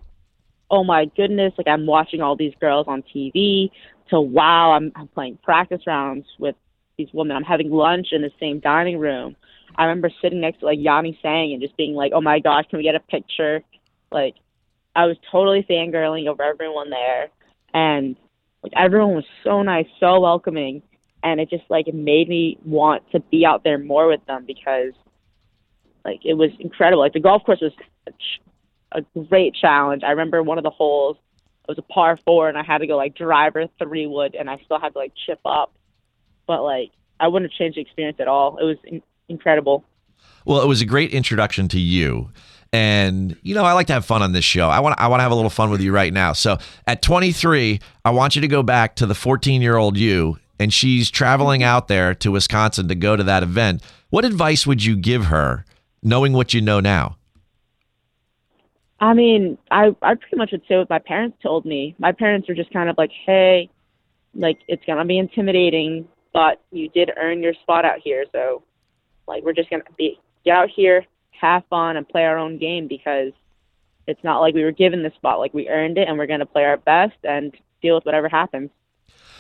[0.72, 3.70] oh my goodness, like I'm watching all these girls on TV
[4.10, 6.56] to wow, I'm, I'm playing practice rounds with
[6.98, 7.38] these women.
[7.38, 9.36] I'm having lunch in the same dining room.
[9.76, 12.66] I remember sitting next to like Yani Tseng and just being like, oh my gosh,
[12.70, 13.62] can we get a picture?
[14.12, 14.36] Like,
[14.96, 17.28] I was totally fangirling over everyone there.
[17.74, 18.16] And
[18.64, 20.82] like everyone was so nice, so welcoming
[21.24, 24.94] and it just like made me want to be out there more with them because
[26.06, 27.02] like it was incredible.
[27.02, 27.74] Like the golf course was
[28.92, 30.04] a great challenge.
[30.04, 31.18] I remember one of the holes
[31.68, 34.50] it was a par four, and I had to go like driver three wood, and
[34.50, 35.74] I still had to like chip up,
[36.46, 38.58] but like I wouldn't have changed the experience at all.
[38.58, 39.84] It was in- incredible.
[40.46, 42.32] Well, it was a great introduction to you.
[42.72, 44.70] And you know, I like to have fun on this show.
[44.70, 46.34] I want I want to have a little fun with you right now.
[46.34, 51.10] So, at 23, I want you to go back to the 14-year-old you and she's
[51.10, 51.70] traveling mm-hmm.
[51.70, 53.82] out there to Wisconsin to go to that event.
[54.10, 55.66] What advice would you give her
[56.02, 57.18] knowing what you know now?
[59.00, 61.96] I mean, I I pretty much would say what my parents told me.
[62.00, 63.70] My parents were just kind of like, "Hey,
[64.34, 68.64] like it's gonna be intimidating, but you did earn your spot out here, so
[69.28, 72.88] like we're just gonna be get out here, have fun, and play our own game
[72.88, 73.34] because
[74.08, 75.40] it's not like we were given the spot.
[75.40, 78.30] Like we earned it, and we're going to play our best and deal with whatever
[78.30, 78.70] happens.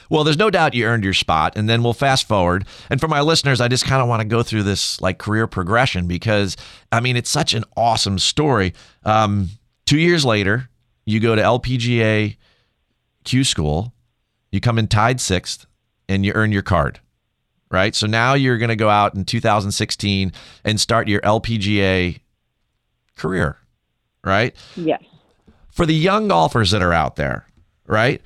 [0.10, 2.65] Well, there's no doubt you earned your spot, and then we'll fast forward.
[2.89, 5.48] And for my listeners, I just kind of want to go through this like career
[5.48, 6.56] progression because
[6.91, 8.74] I mean it's such an awesome story.
[9.04, 9.50] Um,
[9.86, 10.70] two years later,
[11.06, 12.38] you go to LPGA
[13.24, 13.93] Q school,
[14.52, 15.65] you come in tied sixth,
[16.08, 17.00] and you earn your card.
[17.70, 20.32] Right, so now you're going to go out in 2016
[20.63, 22.22] and start your LPGA
[23.17, 23.58] career.
[24.24, 24.56] Right.
[24.78, 25.04] Yes.
[25.70, 27.46] For the young golfers that are out there,
[27.86, 28.22] right?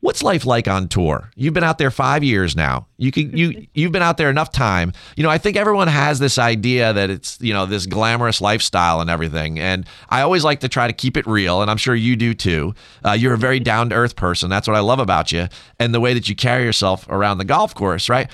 [0.00, 1.28] What's life like on tour?
[1.34, 2.86] You've been out there five years now.
[2.98, 4.92] You can you you've been out there enough time.
[5.16, 9.00] You know, I think everyone has this idea that it's you know this glamorous lifestyle
[9.00, 9.58] and everything.
[9.58, 12.32] And I always like to try to keep it real, and I'm sure you do
[12.32, 12.74] too.
[13.04, 14.48] Uh, you're a very down to earth person.
[14.48, 15.48] That's what I love about you,
[15.80, 18.08] and the way that you carry yourself around the golf course.
[18.08, 18.30] Right?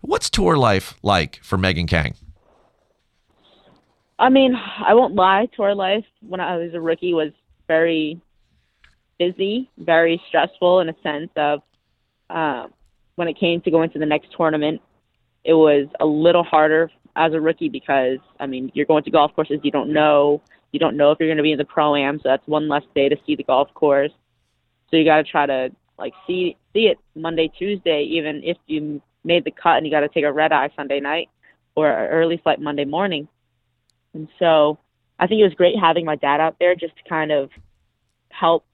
[0.00, 2.14] What's tour life like for Megan Khang?
[4.18, 5.48] I mean, I won't lie.
[5.54, 7.32] Tour life when I was a rookie was
[7.68, 8.20] very
[9.18, 11.60] busy, very stressful in a sense of
[12.30, 12.72] um,
[13.16, 14.80] when it came to going to the next tournament,
[15.44, 19.34] it was a little harder as a rookie because I mean you're going to golf
[19.34, 20.40] courses you don't know,
[20.72, 22.68] you don't know if you're going to be in the pro am, so that's one
[22.68, 24.12] less day to see the golf course.
[24.90, 29.02] So you got to try to like see see it Monday, Tuesday, even if you
[29.24, 31.28] made the cut and you got to take a red eye Sunday night
[31.74, 33.28] or an early flight Monday morning.
[34.14, 34.78] And so
[35.18, 37.50] I think it was great having my dad out there just to kind of
[38.30, 38.64] help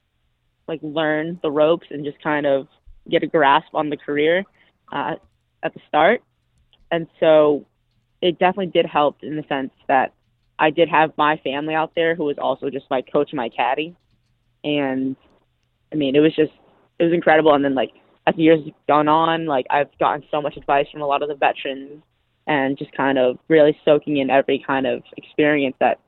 [0.69, 2.67] like learn the ropes and just kind of
[3.09, 4.45] get a grasp on the career
[4.91, 5.15] uh,
[5.63, 6.21] at the start.
[6.91, 7.65] And so
[8.21, 10.13] it definitely did help in the sense that
[10.57, 13.95] I did have my family out there who was also just my coach, my caddy.
[14.63, 15.15] And
[15.91, 16.51] I mean, it was just,
[16.99, 17.53] it was incredible.
[17.53, 17.91] And then like
[18.27, 21.29] as the years gone on, like I've gotten so much advice from a lot of
[21.29, 22.03] the veterans
[22.47, 25.99] and just kind of really soaking in every kind of experience that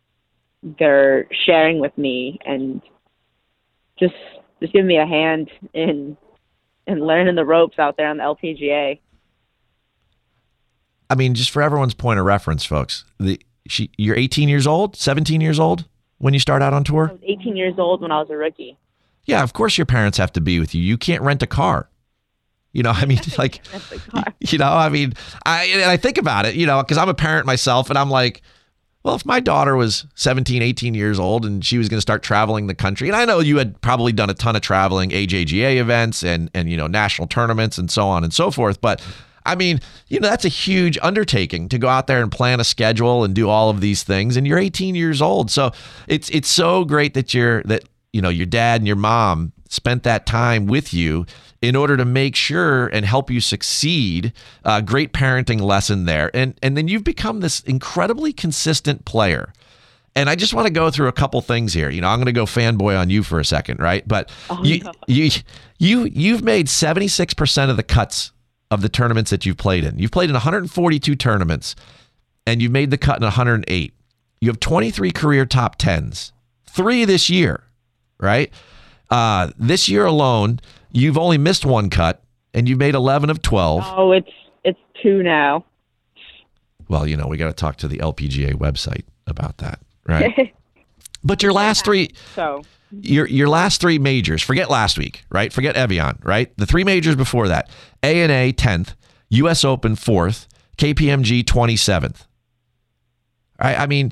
[0.78, 2.82] they're sharing with me and
[3.98, 4.14] just
[4.62, 6.18] just giving me a hand in
[6.88, 9.00] in learning the ropes out there on the LPGA.
[11.10, 14.96] I mean, just for everyone's point of reference, folks, the she you're 18 years old,
[14.96, 15.86] 17 years old
[16.18, 17.10] when you start out on tour.
[17.10, 18.78] I was 18 years old when I was a rookie.
[19.26, 20.82] Yeah, of course your parents have to be with you.
[20.82, 21.90] You can't rent a car.
[22.74, 23.62] You know, I mean, like,
[24.40, 25.14] you know, I mean,
[25.46, 28.10] I and I think about it, you know, because I'm a parent myself, and I'm
[28.10, 28.42] like,
[29.04, 32.22] well, if my daughter was 17, 18 years old and she was going to start
[32.22, 35.78] traveling the country, and I know you had probably done a ton of traveling, AJGA
[35.78, 39.02] events and and you know national tournaments and so on and so forth, but
[39.44, 42.64] I mean, you know, that's a huge undertaking to go out there and plan a
[42.64, 45.72] schedule and do all of these things, and you're 18 years old, so
[46.08, 47.84] it's it's so great that you're that
[48.14, 51.26] you know your dad and your mom spent that time with you
[51.62, 54.34] in order to make sure and help you succeed.
[54.66, 56.32] Uh, great parenting lesson there.
[56.34, 59.54] And, and then you've become this incredibly consistent player.
[60.16, 61.90] And I just want to go through a couple things here.
[61.90, 64.06] You know, I'm going to go fanboy on you for a second, right?
[64.08, 64.92] But Oh, you, no.
[65.08, 65.30] you,
[65.78, 68.32] you, you've made 76% of the cuts
[68.72, 70.00] of the tournaments that you've played in.
[70.00, 71.76] You've played in 142 tournaments
[72.48, 73.94] and you've made the cut in 108.
[74.42, 76.34] You have 23 career top tens,
[76.66, 77.64] three this year,
[78.20, 78.52] right?
[79.10, 80.60] Uh, this year alone,
[80.92, 82.24] you've only missed one cut
[82.54, 83.84] and you've made 11 of 12.
[83.96, 84.30] Oh, it's
[84.64, 85.66] it's two now.
[86.88, 90.54] Well, you know, we got to talk to the LPGA website about that, right?
[91.24, 95.52] but your last three, so your your last three majors, forget last week, right?
[95.52, 96.52] Forget Evian, right?
[96.58, 97.70] The three majors before that,
[98.04, 98.96] ANA 10th,
[99.30, 102.26] US Open 4th, KPMG 27th.
[103.60, 104.12] I, I mean,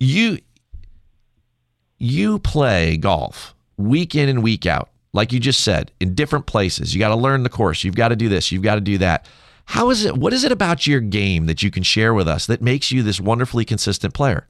[0.00, 0.38] you
[1.98, 4.88] you play golf week in and week out,
[5.18, 6.94] like you just said, in different places.
[6.94, 7.82] You got to learn the course.
[7.82, 8.52] You've got to do this.
[8.52, 9.26] You've got to do that.
[9.64, 10.16] How is it?
[10.16, 13.02] What is it about your game that you can share with us that makes you
[13.02, 14.46] this wonderfully consistent player?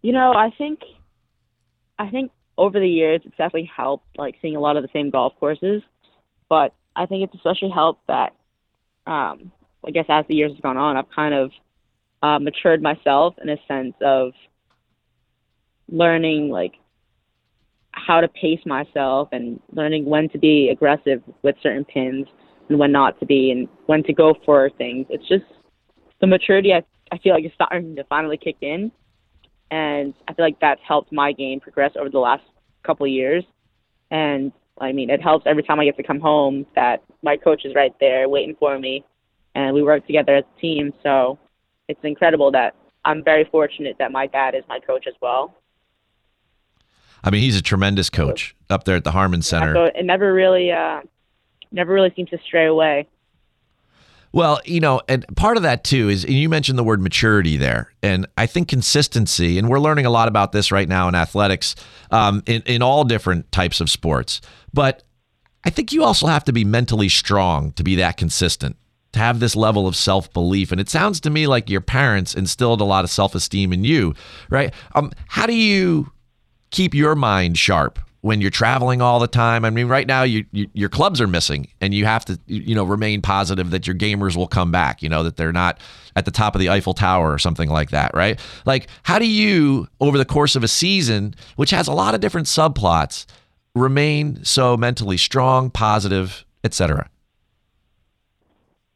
[0.00, 0.80] You know, I think
[1.98, 5.10] I think over the years it's definitely helped like seeing a lot of the same
[5.10, 5.82] golf courses.
[6.48, 8.34] But I think it's especially helped that
[9.06, 9.52] um
[9.86, 11.50] I guess as the years have gone on I've kind of
[12.22, 14.32] uh, matured myself in a sense of
[15.90, 16.74] learning like
[17.92, 22.26] how to pace myself and learning when to be aggressive with certain pins
[22.68, 25.06] and when not to be and when to go for things.
[25.10, 25.44] It's just
[26.20, 28.92] the maturity I, I feel like is starting to finally kick in
[29.70, 32.42] and I feel like that's helped my game progress over the last
[32.84, 33.44] couple of years.
[34.10, 37.64] And I mean, it helps every time I get to come home that my coach
[37.64, 39.04] is right there waiting for me,
[39.54, 40.92] and we work together as a team.
[41.02, 41.38] So
[41.88, 42.74] it's incredible that
[43.04, 45.54] I'm very fortunate that my dad is my coach as well.
[47.22, 49.74] I mean, he's a tremendous coach up there at the Harmon Center.
[49.74, 51.02] So it never really, uh,
[51.72, 53.06] never really seems to stray away.
[54.32, 57.56] Well, you know, and part of that too is and you mentioned the word maturity
[57.56, 61.16] there, and I think consistency, and we're learning a lot about this right now in
[61.16, 61.74] athletics,
[62.12, 64.40] um, in in all different types of sports.
[64.72, 65.02] But
[65.64, 68.76] I think you also have to be mentally strong to be that consistent,
[69.12, 70.70] to have this level of self belief.
[70.70, 73.82] And it sounds to me like your parents instilled a lot of self esteem in
[73.82, 74.14] you,
[74.48, 74.72] right?
[74.94, 76.12] Um, how do you
[76.70, 79.64] keep your mind sharp when you're traveling all the time?
[79.64, 82.74] I mean, right now you, you, your clubs are missing, and you have to you
[82.74, 85.02] know remain positive that your gamers will come back.
[85.02, 85.80] You know that they're not
[86.16, 88.38] at the top of the Eiffel Tower or something like that, right?
[88.64, 92.20] Like, how do you over the course of a season, which has a lot of
[92.20, 93.26] different subplots,
[93.74, 97.08] remain so mentally strong, positive, etc.?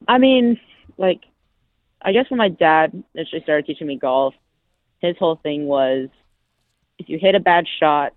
[0.06, 0.60] I mean,
[0.98, 1.20] like,
[2.02, 4.34] I guess when my dad initially started teaching me golf,
[5.00, 6.08] his whole thing was
[6.98, 8.12] if you hit a bad shot,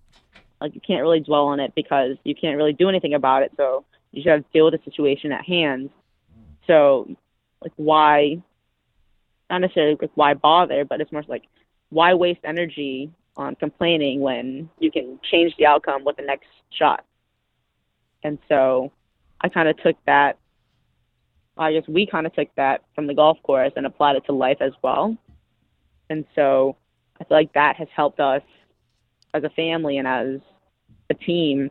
[0.62, 3.52] like you can't really dwell on it because you can't really do anything about it.
[3.58, 5.90] So you should have to deal with the situation at hand.
[6.66, 7.08] So,
[7.62, 8.42] like, why?
[9.50, 11.44] Not necessarily like why bother, but it's more like
[11.90, 17.06] why waste energy on complaining when you can change the outcome with the next shot.
[18.24, 18.92] And so,
[19.42, 20.38] I kind of took that.
[21.60, 24.32] I guess we kind of took that from the golf course and applied it to
[24.32, 25.18] life as well.
[26.10, 26.76] And so,
[27.20, 28.44] I feel like that has helped us
[29.34, 30.42] as a family and as
[31.10, 31.70] a team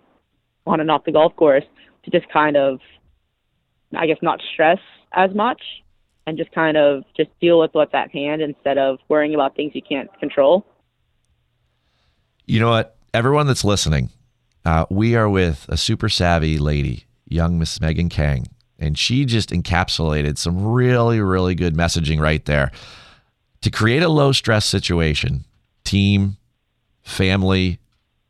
[0.66, 1.64] on and off the golf course
[2.04, 2.80] to just kind of,
[3.96, 4.78] I guess, not stress
[5.12, 5.62] as much
[6.26, 9.72] and just kind of just deal with what's at hand instead of worrying about things
[9.74, 10.66] you can't control.
[12.46, 12.96] You know what?
[13.14, 14.10] Everyone that's listening,
[14.64, 18.46] uh, we are with a super savvy lady, young Miss Megan Khang,
[18.78, 22.70] and she just encapsulated some really, really good messaging right there.
[23.62, 25.44] To create a low stress situation,
[25.84, 26.36] team,
[27.06, 27.78] family,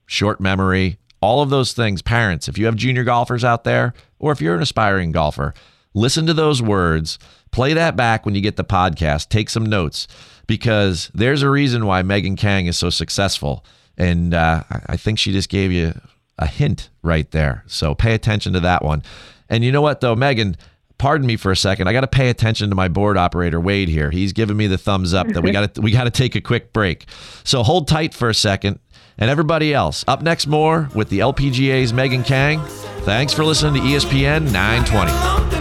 [0.04, 2.02] short memory, all of those things.
[2.02, 5.54] Parents, if you have junior golfers out there, or if you're an aspiring golfer,
[5.94, 7.18] listen to those words,
[7.50, 10.06] play that back when you get the podcast, take some notes,
[10.46, 13.64] because there's a reason why Megan Khang is so successful.
[13.96, 15.98] And uh, I think she just gave you
[16.38, 17.64] a hint right there.
[17.66, 19.02] So pay attention to that one.
[19.48, 20.56] And you know what, though, Megan,
[20.98, 21.88] pardon me for a second.
[21.88, 24.10] I got to pay attention to my board operator Wade here.
[24.10, 26.40] He's giving me the thumbs up that we got to we got to take a
[26.40, 27.06] quick break.
[27.44, 28.78] So hold tight for a second.
[29.18, 32.62] And everybody else, up next more with the LPGA's Megan Khang.
[33.04, 35.55] Thanks for listening to ESPN 920.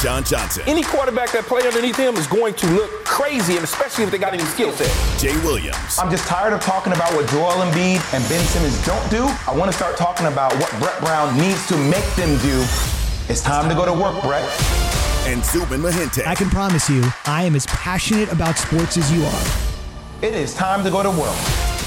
[0.00, 4.04] Keyshawn Johnson, Any quarterback that play underneath him is going to look crazy, and especially
[4.04, 4.88] if they got any skill set.
[5.20, 9.10] Jay Williams, I'm just tired of talking about what Joel Embiid and Ben Simmons don't
[9.10, 9.24] do.
[9.46, 12.64] I want to start talking about what Brett Brown needs to make them do.
[13.28, 14.48] It's time to go to work, Brett.
[15.28, 16.26] and Zubin Mehenti.
[16.26, 19.44] I can promise you, I am as passionate about sports as you are.
[20.24, 21.36] It is time to go to work.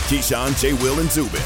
[0.06, 0.74] Keyshawn, J.
[0.74, 1.42] Will, and Zubin.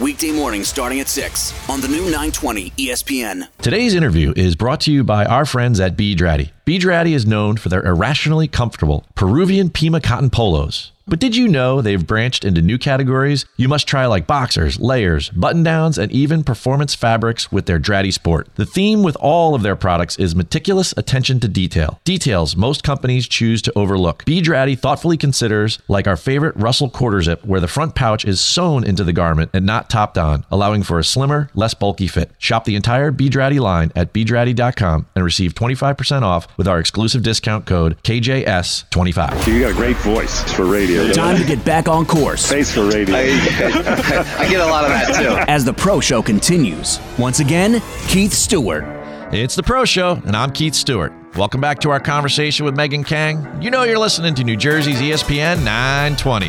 [0.00, 3.48] Weekday mornings starting at 6 on the new 920 ESPN.
[3.60, 6.14] Today's interview is brought to you by our friends at B.
[6.14, 6.52] Draddy.
[6.64, 6.78] B.
[6.78, 10.92] Draddy is known for their irrationally comfortable Peruvian Pima cotton polos.
[11.08, 13.46] But did you know they've branched into new categories?
[13.56, 18.12] You must try like boxers, layers, button downs, and even performance fabrics with their Draddy
[18.12, 18.48] Sport.
[18.56, 21.98] The theme with all of their products is meticulous attention to detail.
[22.04, 24.26] Details most companies choose to overlook.
[24.26, 24.42] B.
[24.42, 28.84] Draddy thoughtfully considers, like our favorite Russell quarter zip, where the front pouch is sewn
[28.84, 32.32] into the garment and not topped on, allowing for a slimmer, less bulky fit.
[32.36, 33.30] Shop the entire B.
[33.30, 39.46] Draddy line at bdraddy.com and receive 25% off with our exclusive discount code KJS25.
[39.46, 40.97] You got a great voice for radio.
[41.12, 43.14] Time to get back on course Face for radio.
[43.16, 45.44] I get a lot of that too.
[45.50, 46.98] as the pro show continues.
[47.18, 48.84] Once again, Keith Stewart.
[49.32, 51.12] It's the Pro Show, and I'm Keith Stewart.
[51.36, 53.62] Welcome back to our conversation with Megan Khang.
[53.62, 56.48] You know you're listening to New Jersey's ESPN 920.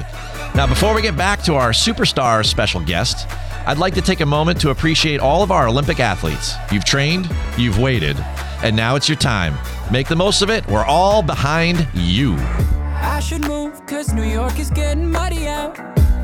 [0.56, 3.28] Now, before we get back to our superstar special guest,
[3.68, 6.54] I'd like to take a moment to appreciate all of our Olympic athletes.
[6.72, 8.18] You've trained, you've waited,
[8.64, 9.56] and now it's your time.
[9.92, 10.66] Make the most of it.
[10.68, 12.38] We're all behind you.
[13.02, 15.76] I should move cause New York is getting muddy out.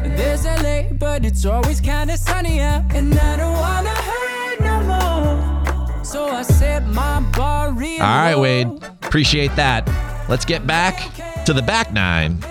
[0.04, 2.84] There's LA, but it's always kinda sunny out.
[2.94, 6.04] And I don't wanna hurt no more.
[6.06, 8.36] So I set my bar real All right.
[8.36, 8.68] Wade.
[9.04, 9.88] Appreciate that.
[10.30, 11.00] Let's get back
[11.46, 12.44] to the back nine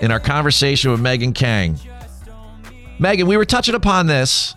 [0.00, 1.78] in our conversation with Megan Khang.
[2.98, 4.54] Megan, we were touching upon this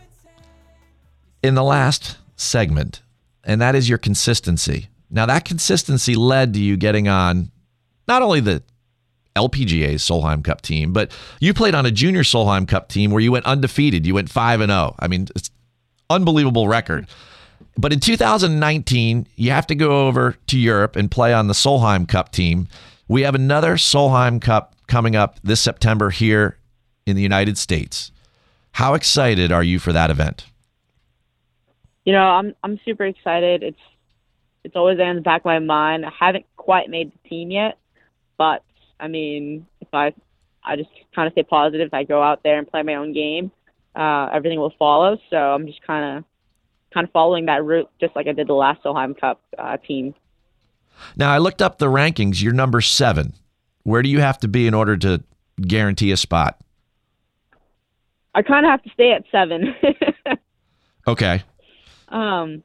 [1.41, 3.01] in the last segment,
[3.43, 4.89] and that is your consistency.
[5.09, 7.51] Now, that consistency led to you getting on
[8.07, 8.63] not only the
[9.36, 13.31] LPGA Solheim Cup team, but you played on a junior Solheim Cup team where you
[13.31, 14.05] went undefeated.
[14.05, 14.95] You went 5 and 0.
[14.99, 15.51] I mean, it's
[16.09, 17.07] unbelievable record.
[17.77, 22.07] But in 2019, you have to go over to Europe and play on the Solheim
[22.07, 22.67] Cup team.
[23.07, 26.57] We have another Solheim Cup coming up this September here
[27.05, 28.11] in the United States.
[28.73, 30.45] How excited are you for that event?
[32.05, 33.63] you know, I'm I'm super excited.
[33.63, 33.79] It's
[34.63, 36.05] it's always in the back of my mind.
[36.05, 37.77] I haven't quite made the team yet,
[38.38, 38.63] but
[39.03, 40.13] I mean, if I
[40.63, 43.11] I just kind of stay positive, if I go out there and play my own
[43.11, 43.51] game,
[43.95, 45.17] uh, everything will follow.
[45.29, 46.23] So I'm just kind of
[46.93, 50.15] kind of following that route, just like I did the last Solheim Cup uh, team.
[51.17, 52.41] Now I looked up the rankings.
[52.41, 53.33] You're number seven.
[53.83, 55.21] Where do you have to be in order to
[55.59, 56.61] guarantee a spot?
[58.33, 59.75] I kind of have to stay at seven.
[61.05, 61.43] Okay.
[62.07, 62.63] Um,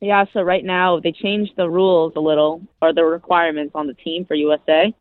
[0.00, 3.94] yeah, so right now they changed the rules a little, or the requirements on the
[3.94, 4.92] team for USA.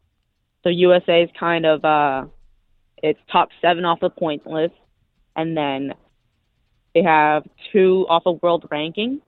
[0.63, 2.25] So USA is kind of uh,
[3.01, 4.73] it's top seven off the points list,
[5.35, 5.93] and then
[6.93, 9.21] they have two off of world ranking,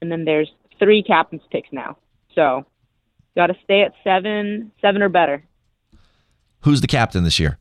[0.00, 1.96] and then there's three captains picks now.
[2.34, 2.66] So
[3.36, 5.44] got to stay at seven, seven or better.
[6.60, 7.58] Who's the captain this year?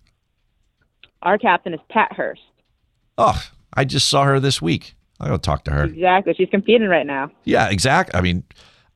[1.22, 2.42] Our captain is Pat Hurst.
[3.18, 3.42] Oh,
[3.74, 4.96] I just saw her this week.
[5.20, 5.86] I'll go talk to her.
[5.86, 7.32] Exactly, she's competing right now.
[7.44, 8.18] Yeah, exactly.
[8.18, 8.44] I mean,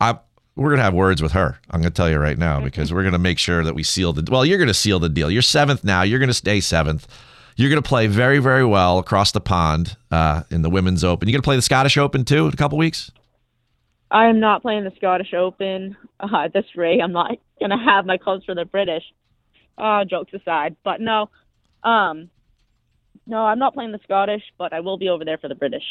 [0.01, 0.17] I
[0.57, 1.59] we're gonna have words with her.
[1.69, 4.29] I'm gonna tell you right now because we're gonna make sure that we seal the.
[4.29, 5.29] Well, you're gonna seal the deal.
[5.29, 6.01] You're seventh now.
[6.01, 7.07] You're gonna stay seventh.
[7.55, 11.27] You're gonna play very, very well across the pond uh, in the Women's Open.
[11.27, 13.11] You're gonna play the Scottish Open too in a couple weeks?
[14.09, 17.01] I am not playing the Scottish Open uh, at this rate.
[17.01, 19.03] I'm not gonna have my clubs for the British.
[19.77, 21.29] Uh, jokes aside, but no,
[21.83, 22.31] um,
[23.27, 25.83] no, I'm not playing the Scottish, but I will be over there for the British.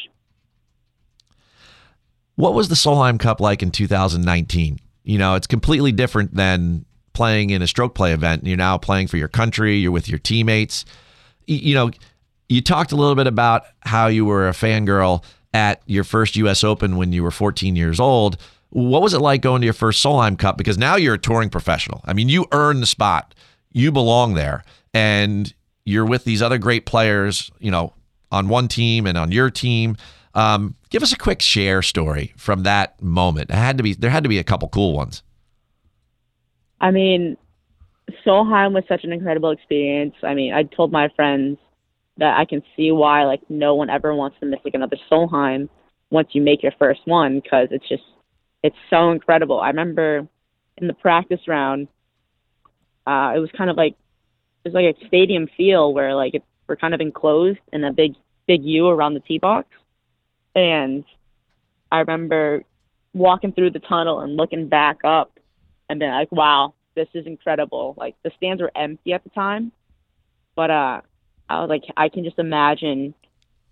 [2.37, 4.79] What was the Solheim Cup like in 2019?
[5.05, 8.47] You know, it's completely different than playing in a stroke play event.
[8.47, 10.85] You're now playing for your country, you're with your teammates.
[11.47, 11.91] You know,
[12.49, 15.25] you talked a little bit about how you were a fangirl
[15.55, 18.37] at your first US Open when you were 14 years old.
[18.71, 20.59] What was it like going to your first Solheim Cup?
[20.59, 22.03] Because now you're a touring professional.
[22.05, 23.35] I mean, you earned the spot,
[23.73, 25.53] you belong there, and
[25.87, 27.95] you're with these other great players, you know,
[28.31, 29.97] on one team and on your team.
[30.37, 33.51] Um, give us a quick share story from that moment.
[33.51, 35.23] It had to be there had to be a couple cool ones.
[36.79, 37.39] I mean,
[38.25, 40.15] Solheim was such an incredible experience.
[40.23, 41.57] I mean, I told my friends
[42.19, 45.71] that I can see why like no one ever wants to miss like another Solheim
[46.11, 48.05] once you make your first one because it's just
[48.63, 49.59] it's so incredible.
[49.59, 50.29] I remember
[50.77, 51.89] in the practice round,
[53.07, 53.95] uh, it was kind of like
[54.65, 57.93] it was like a stadium feel where like it, we're kind of enclosed in a
[57.93, 58.17] big
[58.47, 59.69] big U around the tee box,
[60.57, 61.05] and
[61.93, 62.65] I remember
[63.13, 65.39] walking through the tunnel and looking back up
[65.89, 67.95] and being like, wow, this is incredible.
[67.97, 69.71] Like the stands were empty at the time,
[70.57, 71.03] but uh,
[71.49, 73.15] I was like, I can just imagine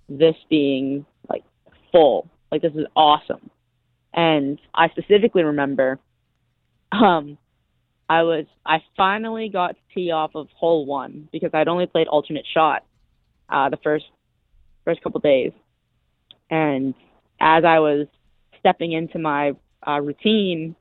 [0.08, 1.42] this being like
[1.90, 2.28] full.
[2.52, 3.50] Like this is awesome.
[4.12, 5.98] And I specifically remember,
[6.92, 7.38] um,
[8.08, 12.06] I was I finally got to tee off of hole one because I'd only played
[12.06, 12.84] alternate shot,
[13.48, 14.04] uh, the first
[14.84, 15.52] first couple days,
[16.54, 16.94] and
[17.40, 18.06] as I was
[18.60, 19.52] stepping into my
[19.86, 20.76] uh, routine,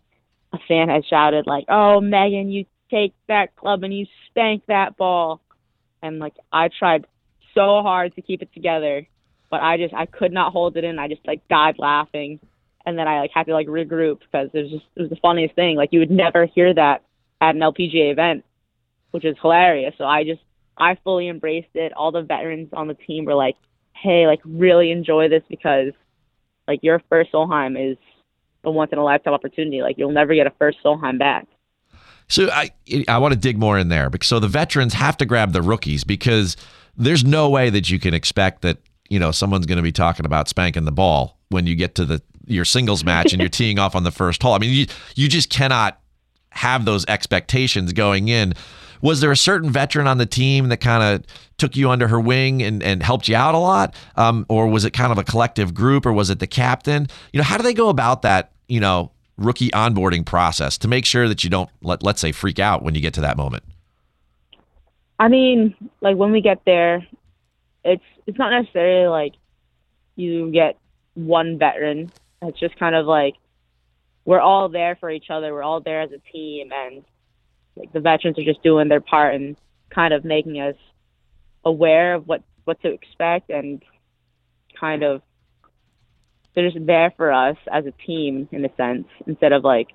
[0.53, 4.95] a fan had shouted like, "Oh, Megan, you take that club and you spank that
[4.97, 5.41] ball,"
[6.03, 7.05] and like I tried
[7.55, 9.07] so hard to keep it together,
[9.49, 10.99] but I just I could not hold it in.
[10.99, 12.39] I just like died laughing,
[12.86, 15.24] and then I like had to like regroup because it was just it was the
[15.24, 15.76] funniest thing.
[15.76, 17.03] Like you would never hear that
[17.41, 18.45] at an LPGA event,
[19.09, 19.95] which is hilarious.
[19.97, 20.41] So I just
[20.78, 21.93] I fully embraced it.
[21.93, 23.55] All the veterans on the team were like,
[23.94, 25.94] "Hey, like really enjoy this because
[26.68, 27.98] like your first Solheim is
[28.64, 29.82] a once in a lifetime opportunity.
[29.82, 31.48] Like you'll never get a first Solheim back."
[32.28, 32.72] So I
[33.08, 35.62] I want to dig more in there because so the veterans have to grab the
[35.62, 36.58] rookies because
[36.96, 38.78] there's no way that you can expect that
[39.10, 42.06] you know someone's going to be talking about spanking the ball when you get to
[42.06, 44.54] the your singles match and you're teeing off on the first hole.
[44.54, 44.86] I mean, you
[45.16, 46.00] you just cannot
[46.52, 48.54] have those expectations going in.
[49.04, 51.28] Was there a certain veteran on the team that kind of
[51.58, 53.93] took you under her wing and, and helped you out a lot?
[54.16, 57.08] Um, or was it kind of a collective group or was it the captain?
[57.34, 61.06] You know, how do they go about that, you know, rookie onboarding process to make
[61.06, 63.64] sure that you don't let let's say freak out when you get to that moment?
[65.20, 67.06] I mean, like when we get there,
[67.84, 69.34] it's it's not necessarily like
[70.16, 70.78] you get
[71.16, 72.12] one veteran.
[72.41, 73.36] It's just kind of like
[74.26, 75.54] we're all there for each other.
[75.54, 77.04] We're all there as a team, and
[77.76, 79.55] like the veterans are just doing their part and
[79.89, 80.76] kind of making us
[81.65, 83.84] aware of what what to expect and
[84.80, 85.21] kind of
[86.55, 89.88] they're just there for us as a team in a sense instead of like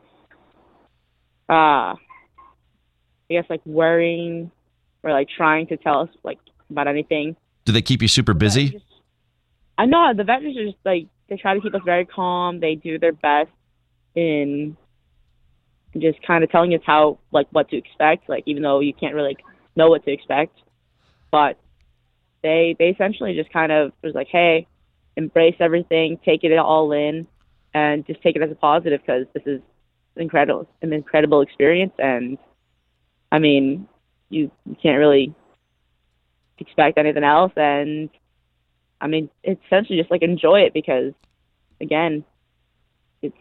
[1.49, 4.51] uh I guess like worrying
[5.03, 6.39] or like trying to tell us like
[6.71, 7.37] about anything.
[7.65, 8.81] Do they keep you super busy?
[9.77, 12.61] I know the veterans are just like they try to keep us very calm.
[12.61, 13.51] They do their best
[14.15, 14.77] in
[15.97, 18.29] just kind of telling us how like what to expect.
[18.29, 19.37] Like even though you can't really
[19.77, 20.59] know what to expect,
[21.31, 21.59] but
[22.43, 24.67] they they essentially just kind of was like, hey,
[25.17, 27.27] embrace everything, take it all in,
[27.75, 29.61] and just take it as a positive because this is
[30.17, 31.93] incredible, an incredible experience.
[31.99, 32.39] And
[33.31, 33.89] I mean,
[34.31, 35.35] you, you can't really
[36.59, 37.53] expect anything else.
[37.57, 38.11] And
[39.01, 41.13] I mean, it's essentially just like enjoy it because,
[41.81, 42.25] again,
[43.23, 43.37] it's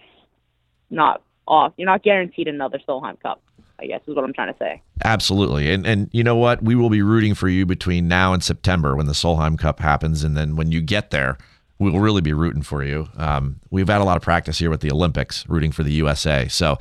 [0.90, 1.74] not off.
[1.78, 3.42] You're not guaranteed another Solheim Cup.
[3.80, 4.82] I guess is what I'm trying to say.
[5.04, 5.72] Absolutely.
[5.72, 6.64] And and you know what?
[6.64, 10.24] We will be rooting for you between now and September when the Solheim Cup happens
[10.24, 11.38] and then when you get there,
[11.80, 13.08] we will really be rooting for you.
[13.18, 16.48] Um, we've had a lot of practice here with the Olympics, rooting for the USA.
[16.48, 16.78] So,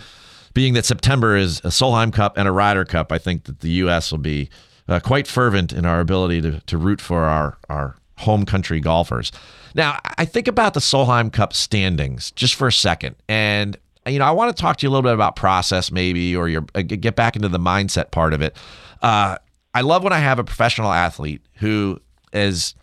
[0.55, 3.69] being that September is a Solheim Cup and a Ryder Cup, I think that the
[3.71, 4.11] U.S.
[4.11, 4.49] will be
[4.89, 9.33] uh, quite fervent in our ability to, to root for our, our home country golfers.
[9.75, 13.17] Now, I think about the Solheim Cup standings just for a second.
[13.29, 13.77] And,
[14.07, 16.49] you know, I want to talk to you a little bit about process, maybe, or
[16.49, 18.57] your, uh, get back into the mindset part of it.
[19.03, 19.37] Uh,
[19.75, 22.01] I love when I have a professional athlete who
[22.33, 22.75] is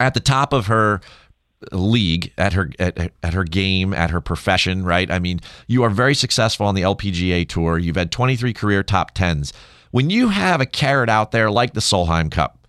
[0.00, 1.00] at the top of her
[1.72, 5.10] league at her at, at her game at her profession right?
[5.10, 7.78] I mean you are very successful on the lpga tour.
[7.78, 9.52] You've had 23 career top 10s
[9.90, 12.68] when you have a carrot out there like the solheim cup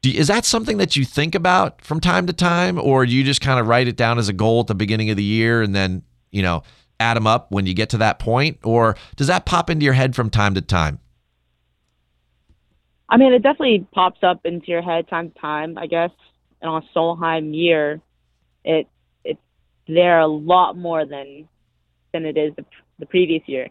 [0.00, 3.22] do, is that something that you think about from time to time or do you
[3.22, 5.60] just kind of write it down as a goal at the beginning of the year
[5.60, 6.62] and then you know
[7.02, 9.94] add them up when you get to that point or does that pop into your
[9.94, 10.98] head from time to time
[13.12, 16.12] I mean, it definitely pops up into your head time to time, I guess.
[16.62, 18.00] And on Solheim year,
[18.64, 18.88] it
[19.22, 19.40] it's
[19.86, 21.46] there a lot more than
[22.12, 22.64] than it is the,
[22.98, 23.68] the previous year.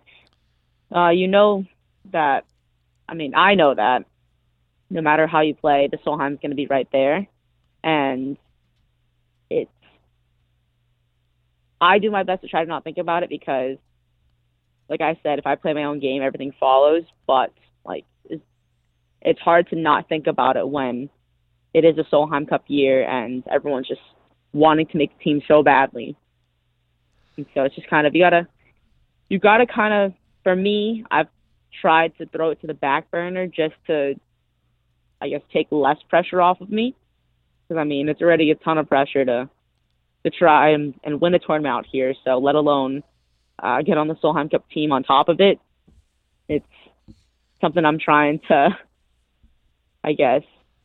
[0.95, 1.65] Uh, you know
[2.11, 2.45] that,
[3.09, 4.05] I mean, I know that
[4.91, 7.27] no matter how you play, the Solheim's going to be right there,
[7.83, 8.37] and
[9.49, 9.71] it's.
[11.81, 13.77] I do my best to try to not think about it because,
[14.87, 17.03] like I said, if I play my own game, everything follows.
[17.25, 17.51] But
[17.83, 18.43] like, it's,
[19.21, 21.09] it's hard to not think about it when
[21.73, 24.01] it is a Solheim Cup year and everyone's just
[24.53, 26.15] wanting to make the team so badly.
[27.37, 28.47] And so it's just kind of you gotta
[29.29, 30.13] you gotta kind of
[30.43, 31.27] for me, I've
[31.81, 34.15] tried to throw it to the back burner just to
[35.21, 36.95] I guess take less pressure off of me.
[37.67, 39.49] Because I mean it's already a ton of pressure to
[40.23, 43.03] to try and, and win a tournament out here, so let alone
[43.61, 45.59] uh, get on the Solheim Cup team on top of it.
[46.47, 46.65] It's
[47.59, 48.77] something I'm trying to
[50.03, 50.41] I guess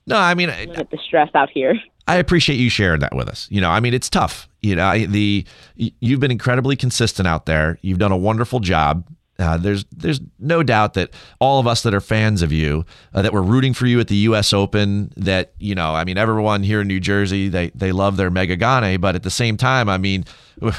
[0.06, 1.74] no, I mean limit the stress out here.
[2.06, 3.48] I appreciate you sharing that with us.
[3.50, 4.48] You know, I mean, it's tough.
[4.62, 7.78] You know, the you've been incredibly consistent out there.
[7.82, 9.04] You've done a wonderful job.
[9.38, 11.10] Uh, there's there's no doubt that
[11.40, 12.84] all of us that are fans of you,
[13.14, 14.52] uh, that we're rooting for you at the U.S.
[14.52, 18.30] Open, that you know, I mean, everyone here in New Jersey, they they love their
[18.30, 20.24] Megane, but at the same time, I mean,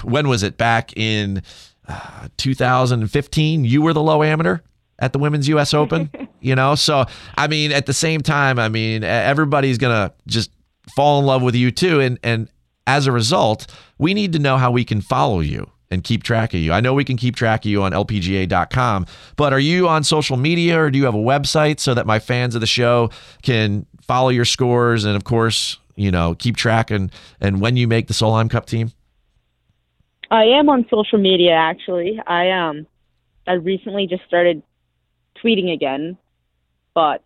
[0.03, 1.43] when was it back in
[1.87, 3.65] uh, 2015?
[3.65, 4.59] You were the low amateur
[4.99, 5.73] at the Women's U.S.
[5.73, 6.73] Open, you know.
[6.73, 7.05] So
[7.37, 10.49] I mean, at the same time, I mean, everybody's gonna just
[10.95, 12.49] fall in love with you too, and and
[12.87, 13.67] as a result,
[13.99, 16.73] we need to know how we can follow you and keep track of you.
[16.73, 20.37] I know we can keep track of you on lpga.com, but are you on social
[20.37, 23.09] media or do you have a website so that my fans of the show
[23.41, 27.87] can follow your scores and of course, you know, keep track and and when you
[27.87, 28.91] make the Solheim Cup team?
[30.29, 32.19] I am on social media actually.
[32.25, 32.85] I um
[33.47, 34.61] I recently just started
[35.41, 36.17] tweeting again,
[36.93, 37.23] but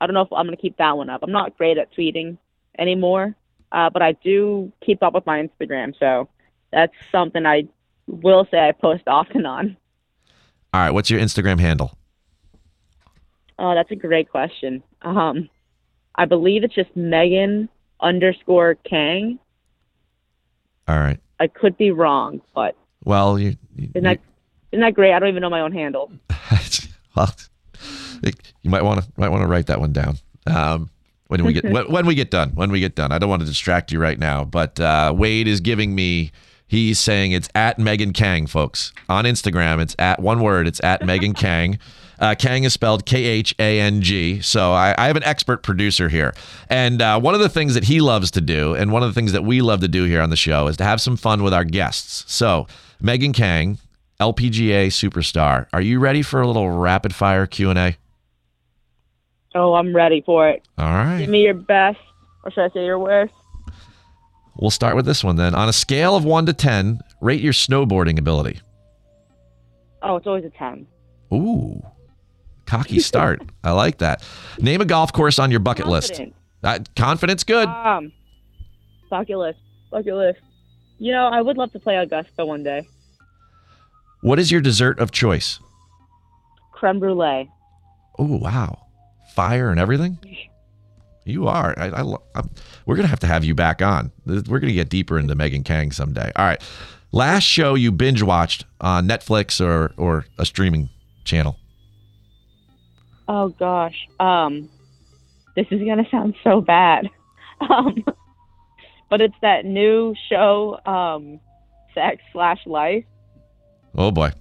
[0.00, 1.22] I don't know if I'm going to keep that one up.
[1.22, 2.38] I'm not great at tweeting
[2.78, 3.34] anymore,
[3.72, 6.28] uh, but I do keep up with my Instagram, so
[6.72, 7.68] that's something I
[8.06, 9.76] will say I post often on.
[10.72, 11.96] All right, what's your Instagram handle?
[13.58, 14.82] Oh, that's a great question.
[15.02, 15.48] Um,
[16.16, 17.68] I believe it's just Megan
[18.00, 19.38] underscore Khang.
[20.88, 21.18] All right.
[21.40, 24.20] I could be wrong, but well, you, you isn't that
[24.72, 25.12] isn't that great?
[25.12, 26.10] I don't even know my own handle.
[27.16, 27.34] well,
[28.22, 30.16] you might want to might want to write that one down.
[30.46, 30.90] Um,
[31.28, 33.40] when we get when, when, we get done, when we get done, I don't want
[33.40, 36.32] to distract you right now, but uh, Wade is giving me.
[36.66, 39.80] He's saying it's at Megan Khang, folks, on Instagram.
[39.80, 40.66] It's at one word.
[40.66, 41.78] It's at Megan Khang.
[42.18, 44.40] Uh, Khang is spelled K H A N G.
[44.40, 46.32] So I, I, have an expert producer here.
[46.70, 49.14] And uh, one of the things that he loves to do, and one of the
[49.14, 51.42] things that we love to do here on the show, is to have some fun
[51.42, 52.24] with our guests.
[52.32, 52.66] So,
[53.00, 53.78] Megan Khang,
[54.20, 57.96] LPGA superstar, are you ready for a little rapid fire Q&A?
[59.54, 60.66] Oh, I'm ready for it.
[60.78, 61.18] All right.
[61.18, 61.98] Give me your best,
[62.44, 63.34] or should I say your worst?
[64.56, 65.54] We'll start with this one then.
[65.54, 68.60] On a scale of 1 to 10, rate your snowboarding ability.
[70.02, 70.86] Oh, it's always a 10.
[71.32, 71.82] Ooh.
[72.66, 73.42] Cocky start.
[73.64, 74.22] I like that.
[74.60, 76.18] Name a golf course on your bucket Confident.
[76.28, 76.38] list.
[76.62, 77.68] Uh, confidence good.
[77.68, 78.12] Um,
[79.10, 79.58] bucket list.
[79.90, 80.38] Bucket list.
[80.98, 82.86] You know, I would love to play Augusta one day.
[84.22, 85.58] What is your dessert of choice?
[86.72, 87.50] Creme brulee.
[88.18, 88.86] Oh, wow.
[89.34, 90.18] Fire and everything?
[91.24, 91.74] You are.
[91.78, 92.02] I,
[92.34, 92.42] I,
[92.86, 94.12] we're gonna have to have you back on.
[94.26, 96.30] We're gonna get deeper into Megan Khang someday.
[96.36, 96.62] All right.
[97.12, 100.90] Last show you binge watched on Netflix or or a streaming
[101.24, 101.58] channel.
[103.26, 104.06] Oh gosh.
[104.20, 104.68] Um,
[105.56, 107.08] this is gonna sound so bad.
[107.60, 108.04] Um,
[109.08, 111.38] but it's that new show, um,
[111.94, 113.04] Sex slash Life.
[113.94, 114.32] Oh boy.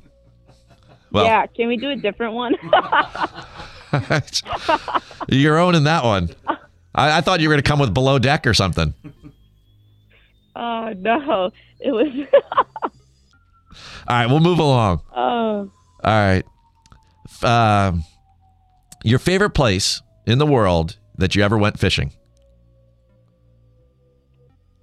[1.11, 2.55] Well, yeah, can we do a different one?
[5.29, 6.29] you're owning that one.
[6.95, 8.93] I, I thought you were gonna come with Below Deck or something.
[10.55, 12.07] Oh no, it was.
[12.83, 12.91] All
[14.07, 15.01] right, we'll move along.
[15.15, 15.71] oh, All
[16.03, 16.43] right.
[17.41, 18.03] Um,
[19.03, 22.11] your favorite place in the world that you ever went fishing?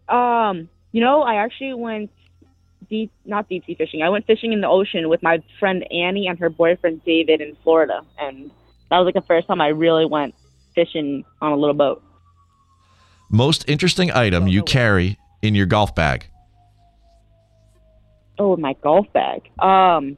[0.09, 2.11] um, you know, I actually went
[2.89, 4.03] deep, not deep sea fishing.
[4.03, 7.57] I went fishing in the ocean with my friend Annie and her boyfriend David in
[7.63, 8.51] Florida, and
[8.91, 10.35] that was like the first time I really went
[10.85, 12.03] fishing on a little boat.
[13.31, 16.27] Most interesting item you carry in your golf bag?
[18.39, 19.43] Oh, my golf bag.
[19.59, 20.17] Um,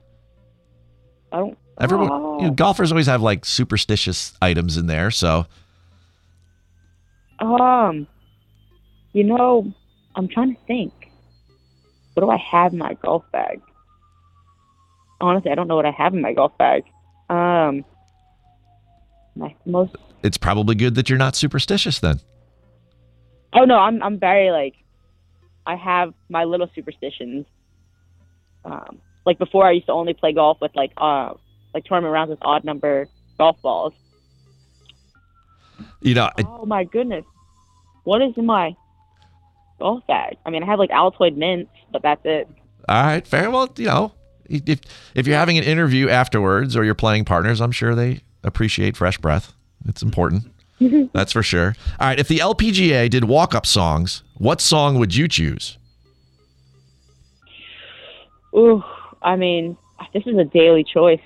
[1.32, 1.58] I don't.
[1.80, 2.40] Everyone, Oh.
[2.40, 5.10] you know, golfers always have like superstitious items in there.
[5.10, 5.46] So,
[7.40, 8.06] Um,
[9.12, 9.72] you know,
[10.14, 10.92] I'm trying to think.
[12.14, 13.60] What do I have in my golf bag?
[15.20, 16.84] Honestly, I don't know what I have in my golf bag.
[17.30, 17.84] Um,
[19.66, 19.94] most.
[20.22, 22.20] it's probably good that you're not superstitious then.
[23.52, 24.74] Oh no, I'm I'm very like,
[25.66, 27.46] I have my little superstitions.
[28.64, 31.34] Um, like before, I used to only play golf with like uh
[31.74, 33.08] like tournament rounds with odd number
[33.38, 33.92] golf balls.
[36.00, 37.24] You know, I- Oh my goodness.
[38.04, 38.74] What is in my
[39.78, 40.36] golf bag?
[40.44, 42.48] I mean, I have like Altoid mints, but that's it.
[42.88, 43.50] all right, fair.
[43.50, 44.12] Well, you know,
[44.48, 44.80] if
[45.14, 49.18] if you're having an interview afterwards or you're playing partners, I'm sure they appreciate fresh
[49.18, 49.52] breath.
[49.86, 50.44] It's important.
[51.12, 51.74] That's for sure.
[52.00, 55.78] All right, if the LPGA did walk-up songs, what song would you choose?
[58.54, 58.82] Ooh,
[59.22, 59.76] I mean,
[60.12, 61.20] this is a daily choice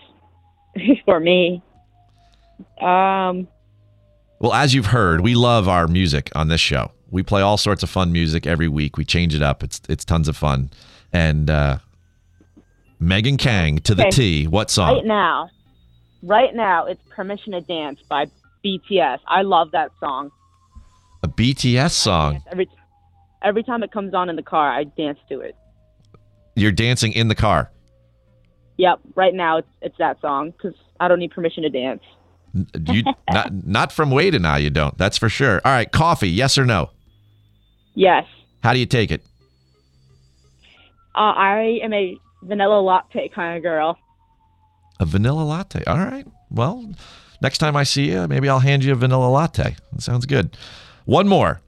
[1.04, 1.62] for me.
[2.80, 3.48] Um,
[4.38, 6.92] Well, as you've heard, we love our music on this show.
[7.10, 8.96] We play all sorts of fun music every week.
[8.96, 9.62] We change it up.
[9.62, 10.70] It's it's tons of fun.
[11.12, 11.78] And uh,
[12.98, 14.10] Megan Khang to the Okay.
[14.10, 14.46] T.
[14.46, 14.96] What song?
[14.96, 15.48] right now,
[16.26, 18.26] right now, it's "Permission to Dance" by
[18.64, 19.18] BTS.
[19.26, 20.30] I love that song.
[21.22, 22.42] A BTS song.
[22.50, 22.68] Every
[23.42, 25.56] every time it comes on in the car, I dance to it.
[26.54, 27.70] You're dancing in the car.
[28.78, 32.02] Yep, right now it's it's that song because I don't need permission to dance.
[32.88, 34.56] You not not from way to now.
[34.56, 34.96] You don't.
[34.98, 35.60] That's for sure.
[35.64, 36.30] All right, coffee.
[36.30, 36.90] Yes or no?
[37.94, 38.26] Yes,
[38.62, 39.22] How do you take it?
[41.14, 43.96] uh, I am a vanilla latte kind of girl.
[44.98, 45.82] A vanilla latte.
[45.86, 46.26] All right.
[46.50, 46.92] Well,
[47.42, 49.76] next time I see you, maybe I'll hand you a vanilla latte.
[49.92, 50.56] That sounds good.
[51.04, 51.60] One more.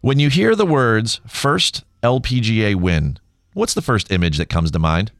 [0.00, 3.18] When you hear the words first LPGA win,
[3.54, 5.12] what's the first image that comes to mind?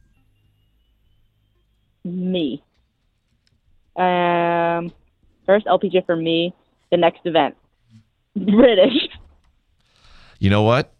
[2.03, 2.61] Me.
[3.95, 4.91] Um,
[5.45, 6.53] first LPGA for me.
[6.91, 7.55] The next event,
[8.35, 9.09] British.
[10.37, 10.93] You know what?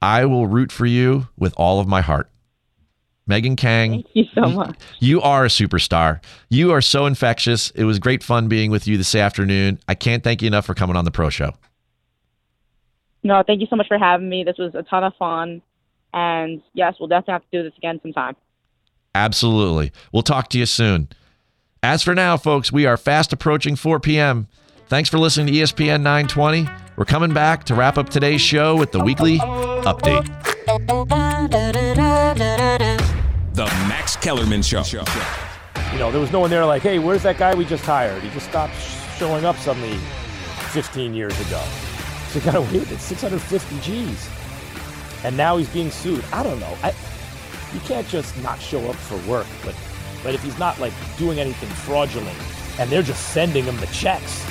[0.00, 2.30] I will root for you with all of my heart.
[3.30, 4.76] Megan Khang, Thank you so much.
[4.98, 6.20] you are a superstar.
[6.50, 7.70] You are so infectious.
[7.70, 9.78] It was great fun being with you this afternoon.
[9.88, 11.52] I can't thank you enough for coming on the pro show.
[13.22, 14.44] No, thank you so much for having me.
[14.44, 15.62] This was a ton of fun,
[16.12, 18.34] and yes, we'll definitely have to do this again sometime.
[19.14, 19.92] Absolutely.
[20.12, 21.08] We'll talk to you soon.
[21.82, 24.48] As for now, folks, we are fast approaching 4 p.m.
[24.88, 26.68] Thanks for listening to ESPN 920.
[26.96, 30.26] We're coming back to wrap up today's show with the weekly update.
[33.60, 34.82] The Max Kellerman Show.
[35.92, 38.22] You know, there was no one there like, hey, where's that guy we just hired?
[38.22, 38.72] He just stopped
[39.18, 39.98] showing up suddenly
[40.72, 41.62] 15 years ago.
[42.28, 42.90] So you gotta wait.
[42.90, 44.30] It's 650 G's.
[45.24, 46.24] And now he's being sued.
[46.32, 46.74] I don't know.
[46.82, 46.94] I,
[47.74, 49.74] you can't just not show up for work, but
[50.22, 52.38] but if he's not like doing anything fraudulent
[52.78, 54.42] and they're just sending him the checks,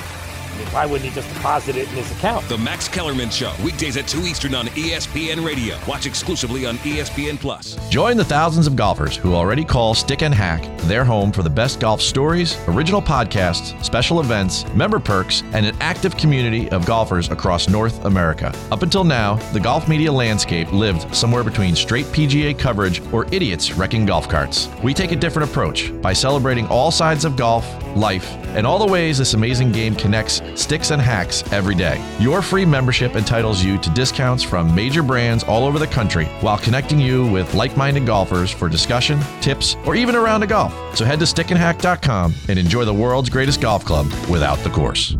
[0.68, 2.48] why wouldn't he just deposit it in his account?
[2.48, 5.76] The Max Kellerman Show, weekdays at 2 Eastern on ESPN Radio.
[5.86, 7.76] Watch exclusively on ESPN Plus.
[7.88, 11.50] Join the thousands of golfers who already call Stick and Hack their home for the
[11.50, 17.30] best golf stories, original podcasts, special events, member perks, and an active community of golfers
[17.30, 18.54] across North America.
[18.72, 23.72] Up until now, the golf media landscape lived somewhere between straight PGA coverage or idiots
[23.72, 24.68] wrecking golf carts.
[24.82, 28.92] We take a different approach by celebrating all sides of golf, life, and all the
[28.92, 32.02] ways this amazing game connects sticks and hacks every day.
[32.18, 36.58] Your free membership entitles you to discounts from major brands all over the country while
[36.58, 40.96] connecting you with like minded golfers for discussion, tips, or even a round of golf.
[40.96, 45.16] So head to stickandhack.com and enjoy the world's greatest golf club without the course.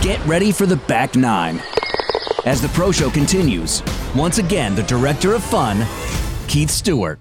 [0.00, 1.60] Get ready for the back nine.
[2.44, 3.82] As the Pro Show continues,
[4.16, 5.86] once again, the director of fun,
[6.48, 7.20] Keith Stewart.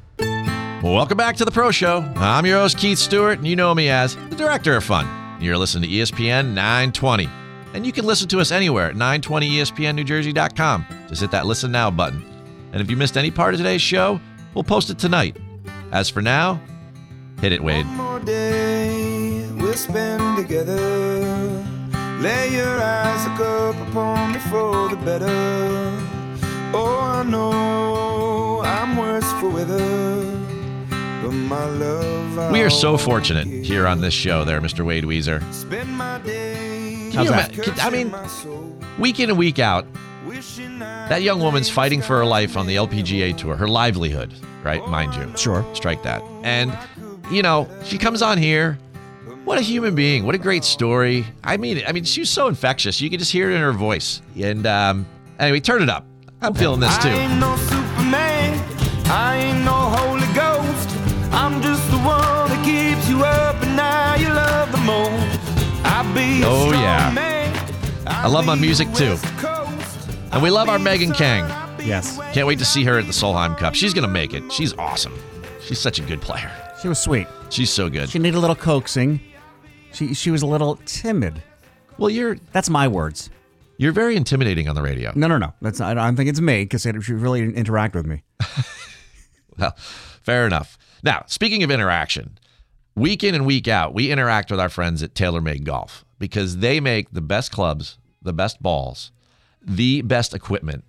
[0.81, 1.99] Welcome back to the Pro Show.
[2.15, 5.07] I'm your host, Keith Stewart, and you know me as the Director of Fun.
[5.39, 7.29] You're listening to ESPN 920.
[7.75, 10.85] And you can listen to us anywhere at E 920ESPNNewJersey.com.
[11.07, 12.25] Just hit that listen now button.
[12.73, 14.19] And if you missed any part of today's show,
[14.55, 15.37] we'll post it tonight.
[15.91, 16.59] As for now,
[17.41, 17.85] hit it, Wade.
[17.85, 20.79] more day we'll spend together.
[22.21, 25.27] Lay your eyes upon me for the better.
[26.73, 30.40] Oh, I know I'm worse for weather.
[31.23, 34.83] We are so fortunate here on this show, there, Mr.
[34.83, 35.41] Wade Weezer.
[35.53, 37.09] Spend my day.
[37.11, 38.13] Can you ima- can- I mean,
[38.99, 39.85] week in and week out,
[41.09, 44.85] that young woman's fighting for her life on the LPGA tour, her livelihood, right?
[44.87, 45.31] Mind you.
[45.37, 45.63] Sure.
[45.75, 46.23] Strike that.
[46.43, 46.75] And,
[47.29, 48.79] you know, she comes on here.
[49.45, 50.25] What a human being.
[50.25, 51.25] What a great story.
[51.43, 52.99] I mean, I mean, she was so infectious.
[52.99, 54.21] You could just hear it in her voice.
[54.41, 55.05] And um,
[55.39, 56.05] anyway, turn it up.
[56.41, 57.09] I'm feeling this I too.
[66.43, 67.13] Oh, yeah.
[68.05, 69.17] I love my music too.
[70.31, 71.47] And we love our Megan Khang.
[71.85, 72.17] Yes.
[72.33, 73.75] Can't wait to see her at the Solheim Cup.
[73.75, 74.51] She's going to make it.
[74.51, 75.17] She's awesome.
[75.61, 76.51] She's such a good player.
[76.81, 77.27] She was sweet.
[77.49, 78.09] She's so good.
[78.09, 79.19] She needed a little coaxing.
[79.93, 81.41] She she was a little timid.
[81.97, 83.29] Well, you're that's my words.
[83.77, 85.11] You're very intimidating on the radio.
[85.15, 85.53] No, no, no.
[85.61, 88.23] That's not, I don't think it's me because she really didn't interact with me.
[89.57, 90.77] Well, fair enough.
[91.03, 92.39] Now, speaking of interaction,
[92.95, 96.79] week in and week out, we interact with our friends at TaylorMade Golf because they
[96.79, 99.11] make the best clubs, the best balls,
[99.61, 100.85] the best equipment,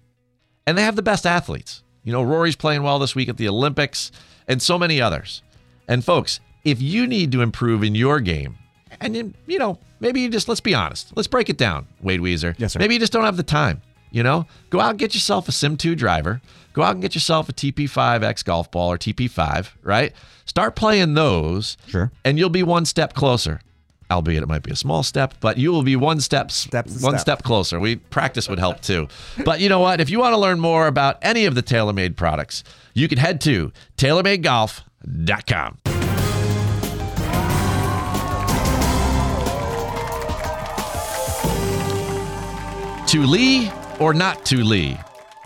[0.66, 1.83] and they have the best athletes.
[2.05, 4.12] You know, Rory's playing well this week at the Olympics
[4.47, 5.43] and so many others.
[5.89, 8.59] And folks, if you need to improve in your game,
[9.01, 12.20] and you, you know, maybe you just let's be honest, let's break it down, Wade
[12.20, 12.55] Weezer.
[12.59, 12.78] Yes, sir.
[12.78, 13.80] Maybe you just don't have the time.
[14.11, 16.43] You know, go out and get yourself a Sim 2 driver.
[16.74, 20.12] Go out and get yourself a TP5X golf ball or TP5, right?
[20.45, 21.78] Start playing those.
[21.87, 22.12] Sure.
[22.22, 23.61] And you'll be one step closer.
[24.12, 26.92] Albeit it might be a small step, but you will be one step Step to
[26.92, 27.20] one step.
[27.20, 27.80] step closer.
[27.80, 29.08] We practice would help too.
[29.44, 30.00] But you know what?
[30.00, 32.62] If you want to learn more about any of the TaylorMade products,
[32.94, 35.78] you can head to TaylorMadeGolf.com.
[43.08, 44.96] To Lee or not to Lee?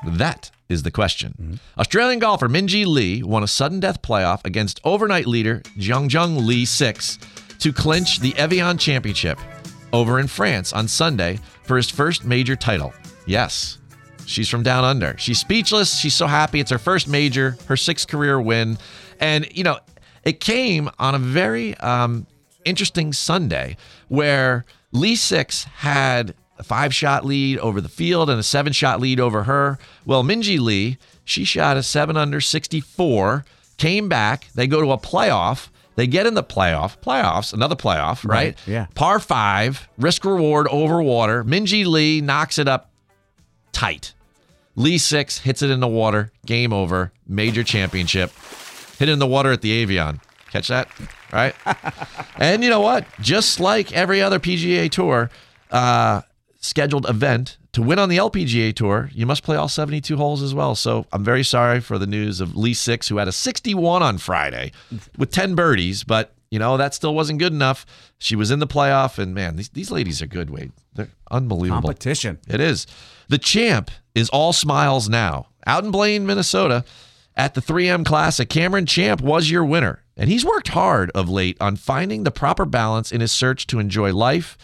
[0.07, 1.35] That is the question.
[1.41, 1.81] Mm-hmm.
[1.81, 7.19] Australian golfer Minjee Lee won a sudden death playoff against overnight leader Jeongeun Lee 6
[7.59, 9.39] to clinch the Evian Championship
[9.93, 12.93] over in France on Sunday for his first major title.
[13.27, 13.79] Yes,
[14.27, 15.17] she's from down under.
[15.19, 15.99] She's speechless.
[15.99, 16.61] She's so happy.
[16.61, 18.79] It's her first major, her sixth career win.
[19.21, 19.79] And, you know,
[20.25, 22.27] it came on a very um,
[22.65, 23.77] interesting Sunday
[24.09, 29.01] where Lee Six had a five shot lead over the field and a seven shot
[29.01, 29.79] lead over her.
[30.05, 33.45] Well, Minjee Lee, she shot a seven under 64,
[33.77, 34.49] came back.
[34.55, 35.69] They go to a playoff.
[35.97, 38.47] They get in the playoff, playoffs, another playoff, right?
[38.47, 38.87] Right, yeah.
[38.95, 41.43] Par five, risk reward over water.
[41.43, 42.91] Minjee Lee knocks it up
[43.73, 44.13] tight.
[44.75, 46.33] Lee six hits it in the water.
[46.45, 47.13] Game over.
[47.27, 48.31] Major championship.
[48.99, 50.21] Hit it in the water at the Evian.
[50.51, 50.89] Catch that?
[51.33, 51.55] Right?
[52.37, 53.07] and you know what?
[53.21, 55.31] Just like every other PGA Tour
[55.71, 56.21] uh,
[56.61, 60.55] scheduled event, to win on the LPGA Tour, you must play all 72 holes as
[60.55, 60.75] well.
[60.75, 64.17] So I'm very sorry for the news of Lee Six, who had a 61 on
[64.17, 64.73] Friday
[65.19, 67.85] with 10 birdies, but you know that still wasn't good enough.
[68.17, 70.49] She was in the playoff, and man, these, these ladies are good.
[70.49, 71.83] Wade, they're unbelievable.
[71.83, 72.39] Competition.
[72.49, 72.87] It is.
[73.29, 75.49] The champ is all smiles now.
[75.67, 76.83] Out in Blaine, Minnesota,
[77.37, 80.03] at the 3M Classic, Cameron Champ was your winner.
[80.17, 83.81] And he's worked hard of late on finding the proper balance in his search to
[83.81, 84.57] enjoy life,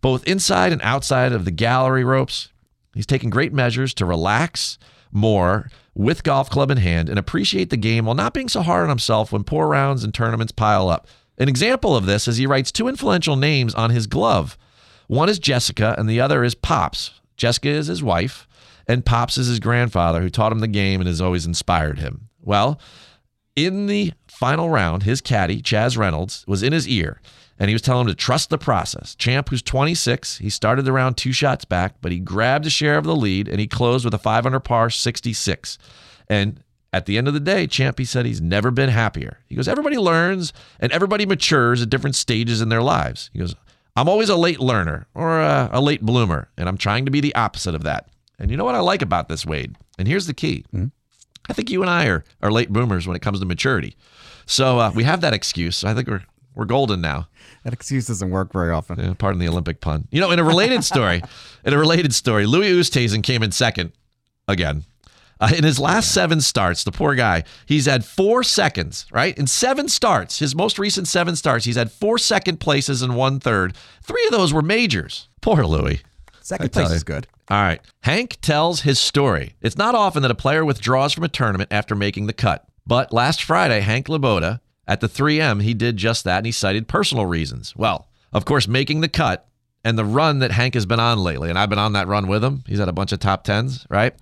[0.00, 2.50] both inside and outside of the gallery ropes.
[2.94, 4.78] He's taken great measures to relax
[5.12, 8.84] more with golf club in hand and appreciate the game while not being so hard
[8.84, 11.06] on himself when poor rounds and tournaments pile up.
[11.38, 14.58] An example of this is he writes two influential names on his glove.
[15.06, 17.20] One is Jessica and the other is Pops.
[17.36, 18.46] Jessica is his wife,
[18.86, 22.28] and Pops is his grandfather who taught him the game and has always inspired him.
[22.42, 22.78] Well,
[23.56, 27.20] in the final round, his caddy, Chaz Reynolds, was in his ear
[27.60, 29.14] and he was telling him to trust the process.
[29.14, 32.96] Champ, who's 26, he started the round two shots back, but he grabbed a share
[32.96, 35.76] of the lead and he closed with a 500 par 66.
[36.28, 39.40] And at the end of the day, Champ, he said he's never been happier.
[39.46, 43.28] He goes, Everybody learns and everybody matures at different stages in their lives.
[43.34, 43.54] He goes,
[43.94, 47.20] I'm always a late learner or a, a late bloomer, and I'm trying to be
[47.20, 48.08] the opposite of that.
[48.38, 49.76] And you know what I like about this, Wade?
[49.98, 50.64] And here's the key.
[51.48, 53.96] I think you and I are, are late boomers when it comes to maturity.
[54.46, 55.84] So uh, we have that excuse.
[55.84, 56.24] I think we're
[56.60, 57.26] We're golden now.
[57.64, 59.00] That excuse doesn't work very often.
[59.00, 60.06] Yeah, pardon the Olympic pun.
[60.10, 61.22] You know, in a related story,
[61.64, 63.92] in a related story, Louis Oosthuizen came in second
[64.46, 64.84] again.
[65.40, 69.38] Uh, in his last seven starts, the poor guy, he's had four seconds, right?
[69.38, 73.40] In seven starts, his most recent seven starts, he's had four second places and one
[73.40, 73.74] third.
[74.02, 75.30] Three of those were majors.
[75.40, 76.02] Poor Louis.
[76.42, 77.26] Second place is good.
[77.48, 77.80] All right.
[78.02, 79.54] Hank tells his story.
[79.62, 82.66] It's not often that a player withdraws from a tournament after making the cut.
[82.86, 84.60] But last Friday, Hank Lebioda
[84.90, 87.74] at the 3M, he did just that and he cited personal reasons.
[87.76, 89.46] Well, of course, making the cut
[89.84, 92.26] and the run that Hank has been on lately, and I've been on that run
[92.26, 92.64] with him.
[92.66, 94.14] He's had a bunch of top tens, right?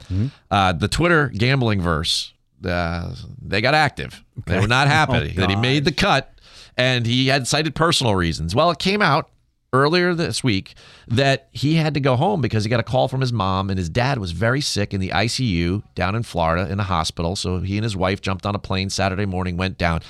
[0.50, 2.32] Uh, the Twitter gambling verse,
[2.64, 4.22] uh, they got active.
[4.46, 6.32] They were not happy Oh, that he made the cut
[6.76, 8.54] and he had cited personal reasons.
[8.54, 9.30] Well, it came out
[9.72, 10.74] earlier this week
[11.08, 13.78] that he had to go home because he got a call from his mom and
[13.78, 17.36] his dad was very sick in the ICU down in Florida in a hospital.
[17.36, 20.00] So he and his wife jumped on a plane Saturday morning, went down.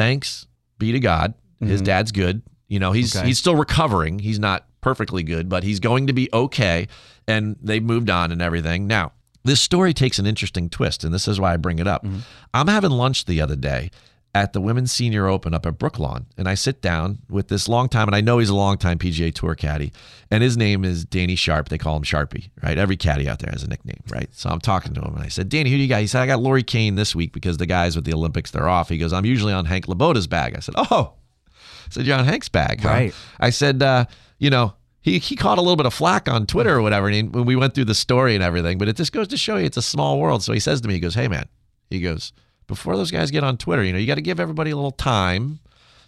[0.00, 0.46] Thanks
[0.78, 1.84] be to God, his Mhm.
[1.84, 2.40] dad's good.
[2.68, 3.26] You know, he's Okay.
[3.26, 4.20] he's still recovering.
[4.20, 6.88] He's not perfectly good, but he's going to be okay.
[7.28, 8.86] And they've moved on and everything.
[8.86, 9.12] Now,
[9.44, 12.06] this story takes an interesting twist, and this is why I bring it up.
[12.54, 13.90] I'm having lunch the other day
[14.34, 17.88] at the Women's Senior Open up at Brooklawn, and I sit down with this long
[17.88, 19.92] time, and I know he's a long time PGA Tour caddy,
[20.30, 21.68] and his name is Danny Sharp.
[21.68, 22.78] They call him Sharpie, right?
[22.78, 24.28] Every caddy out there has a nickname, right?
[24.32, 26.00] So I'm talking to him, and I said, Danny, who do you got?
[26.00, 28.68] He said, I got Lori Kane this week because the guys with the Olympics they're
[28.68, 28.88] off.
[28.88, 30.54] He goes, I'm usually on Hank Lebioda's bag.
[30.56, 31.14] I said, Oh,
[31.48, 32.88] I said, You're on Hank's bag, huh?
[32.88, 33.14] Right.
[33.40, 34.04] I said, uh,
[34.38, 37.14] you know, he, he caught a little bit of flack on Twitter or whatever, and
[37.16, 39.56] he, when we went through the story and everything, but it just goes to show
[39.56, 40.42] you it's a small world.
[40.44, 41.48] So he says to me, he goes, Hey, man,
[41.88, 42.32] he goes,
[42.70, 44.90] before those guys get on Twitter, you know, you got to give everybody a little
[44.92, 45.58] time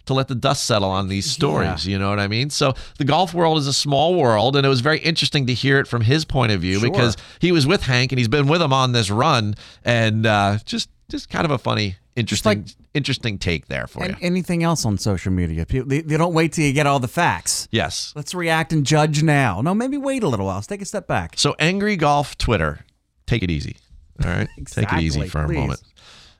[0.05, 1.85] to let the dust settle on these stories.
[1.85, 2.49] You know what I mean?
[2.49, 5.79] So the golf world is a small world, and it was very interesting to hear
[5.79, 6.89] it from his point of view Sure.
[6.89, 9.55] because he was with Hank and he's been with him on this run,
[9.85, 14.15] and uh, just just kind of a funny, interesting, interesting take there for you.
[14.21, 15.65] Anything else on social media?
[15.65, 17.67] People, they, they don't wait till you get all the facts.
[17.71, 18.13] Yes.
[18.15, 19.61] Let's react and judge now.
[19.61, 20.55] No, maybe wait a little while.
[20.55, 21.33] Let's take a step back.
[21.37, 22.79] So angry golf Twitter,
[23.27, 23.75] take it easy.
[24.23, 25.81] All right, take it easy Exactly, for a moment.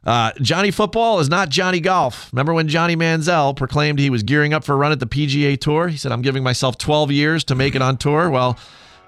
[0.05, 2.29] Uh, Johnny Football is not Johnny Golf.
[2.33, 5.59] Remember when Johnny Manziel proclaimed he was gearing up for a run at the PGA
[5.59, 5.87] Tour?
[5.87, 8.57] He said, "I'm giving myself 12 years to make it on tour." Well,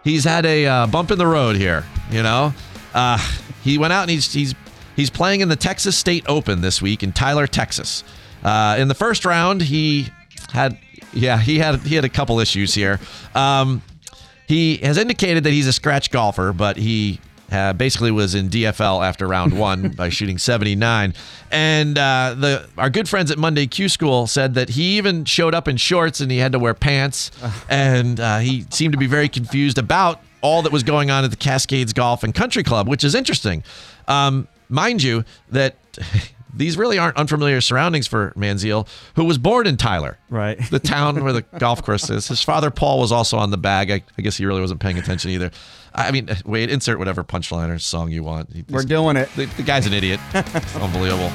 [0.04, 1.84] he's had a uh, bump in the road here.
[2.12, 2.54] You know,
[2.94, 3.18] uh,
[3.64, 4.56] he went out and he's he's
[4.96, 8.04] he's playing in the Texas State Open this week in Tyler, Texas.
[8.44, 10.08] Uh, in the first round, he
[10.54, 10.78] had
[11.12, 13.02] yeah he had he had a couple issues here.
[13.34, 13.82] Um,
[14.48, 17.20] he has indicated that he's a scratch golfer, but he
[17.52, 21.14] uh, basically was in DFL after round one by shooting 79.
[21.52, 25.54] And uh, the our good friends at Monday Q School said that he even showed
[25.54, 27.32] up in shorts and he had to wear pants,
[27.70, 31.32] and uh, he seemed to be very confused about all that was going on at
[31.32, 33.64] the Cascades Golf and Country Club, which is interesting.
[34.08, 35.76] Um, mind you, that.
[36.56, 40.58] These really aren't unfamiliar surroundings for Manziel, who was born in Tyler, right?
[40.70, 42.28] The town where the golf course is.
[42.28, 43.92] His father Paul was also on the bag.
[43.92, 45.52] I, I guess he really wasn't paying attention either.
[45.94, 48.52] I mean, uh, wait, insert whatever punchline or song you want.
[48.54, 49.30] He- We're doing it.
[49.36, 50.20] The, the guy's an idiot.
[50.76, 51.32] Unbelievable.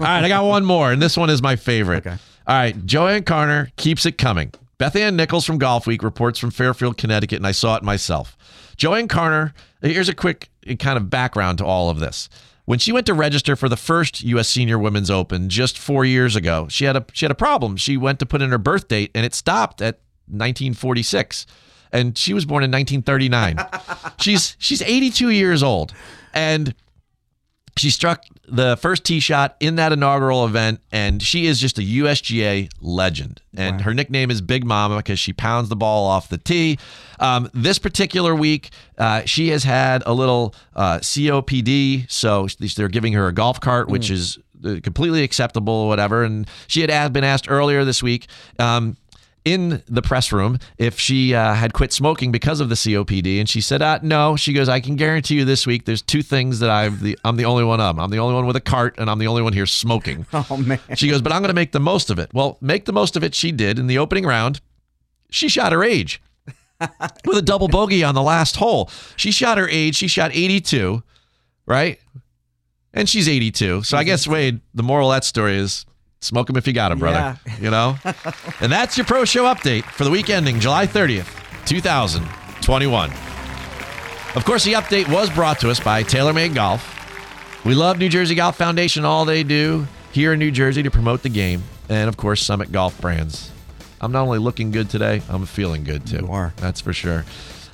[0.00, 2.06] All right, I got one more, and this one is my favorite.
[2.06, 2.16] Okay.
[2.46, 4.52] All right, JoAnne Carner keeps it coming.
[4.78, 8.36] Beth Ann Nichols from Golf Week reports from Fairfield, Connecticut, and I saw it myself.
[8.76, 12.28] JoAnne Carner, here's a quick kind of background to all of this.
[12.68, 14.46] When she went to register for the first U.S.
[14.46, 17.78] Senior Women's Open just four years ago, she had a she had a problem.
[17.78, 21.46] She went to put in her birth date, and it stopped at 1946,
[21.92, 23.56] and she was born in 1939.
[24.20, 25.94] she's she's 82 years old,
[26.34, 26.74] and
[27.78, 31.82] she struck the first tee shot in that inaugural event, and she is just a
[31.82, 33.42] USGA legend.
[33.56, 36.78] And her nickname is Big Mama because she pounds the ball off the tee.
[37.18, 43.12] Um, this particular week, uh, she has had a little uh, COPD, so they're giving
[43.14, 46.24] her a golf cart, which is uh, completely acceptable whatever.
[46.24, 48.28] And she had been asked earlier this week.
[48.58, 48.96] Um,
[49.52, 53.48] in the press room if she uh, had quit smoking because of the COPD, and
[53.48, 56.58] she said, uh, "No." She goes, "I can guarantee you this week, there's two things
[56.60, 57.98] that I'm the I'm the only one of.
[57.98, 60.56] I'm the only one with a cart, and I'm the only one here smoking." Oh
[60.56, 60.78] man.
[60.94, 63.16] She goes, "But I'm going to make the most of it." Well, make the most
[63.16, 63.34] of it.
[63.34, 64.60] She did in the opening round.
[65.30, 66.22] She shot her age
[67.24, 68.90] with a double bogey on the last hole.
[69.16, 69.96] She shot her age.
[69.96, 71.02] She shot 82,
[71.66, 71.98] right?
[72.94, 73.82] And she's 82.
[73.82, 75.84] So I guess Wade, the moral of that story is
[76.20, 77.38] smoke them if you got them, brother.
[77.60, 77.96] You know?
[78.60, 81.28] and that's your pro show update for the week ending July 30th,
[81.66, 83.10] 2021.
[84.34, 86.94] Of course, the update was brought to us by TaylorMade Golf.
[87.64, 91.22] We love New Jersey Golf Foundation, all they do here in New Jersey to promote
[91.22, 91.62] the game.
[91.88, 93.50] And of course, Summit Golf Brands.
[94.00, 96.18] I'm not only looking good today, I'm feeling good too.
[96.18, 96.52] You are.
[96.58, 97.24] That's for sure.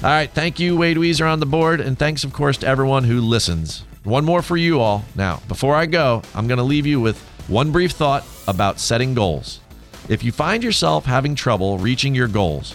[0.02, 0.30] All right.
[0.30, 1.80] Thank you, Wade Weezer, on the board.
[1.80, 3.84] And thanks, of course, to everyone who listens.
[4.04, 5.04] One more for you all.
[5.14, 9.14] Now, before I go, I'm going to leave you with one brief thought about setting
[9.14, 9.60] goals.
[10.08, 12.74] If you find yourself having trouble reaching your goals,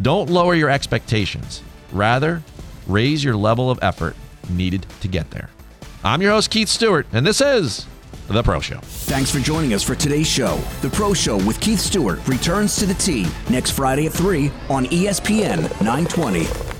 [0.00, 1.62] don't lower your expectations.
[1.92, 2.42] Rather,
[2.86, 4.16] raise your level of effort
[4.50, 5.50] needed to get there.
[6.04, 7.86] I'm your host, Keith Stewart, and this is
[8.28, 8.78] The Pro Show.
[8.80, 10.58] Thanks for joining us for today's show.
[10.80, 14.86] The Pro Show with Keith Stewart returns to the T next Friday at 3 on
[14.86, 16.77] ESPN 920.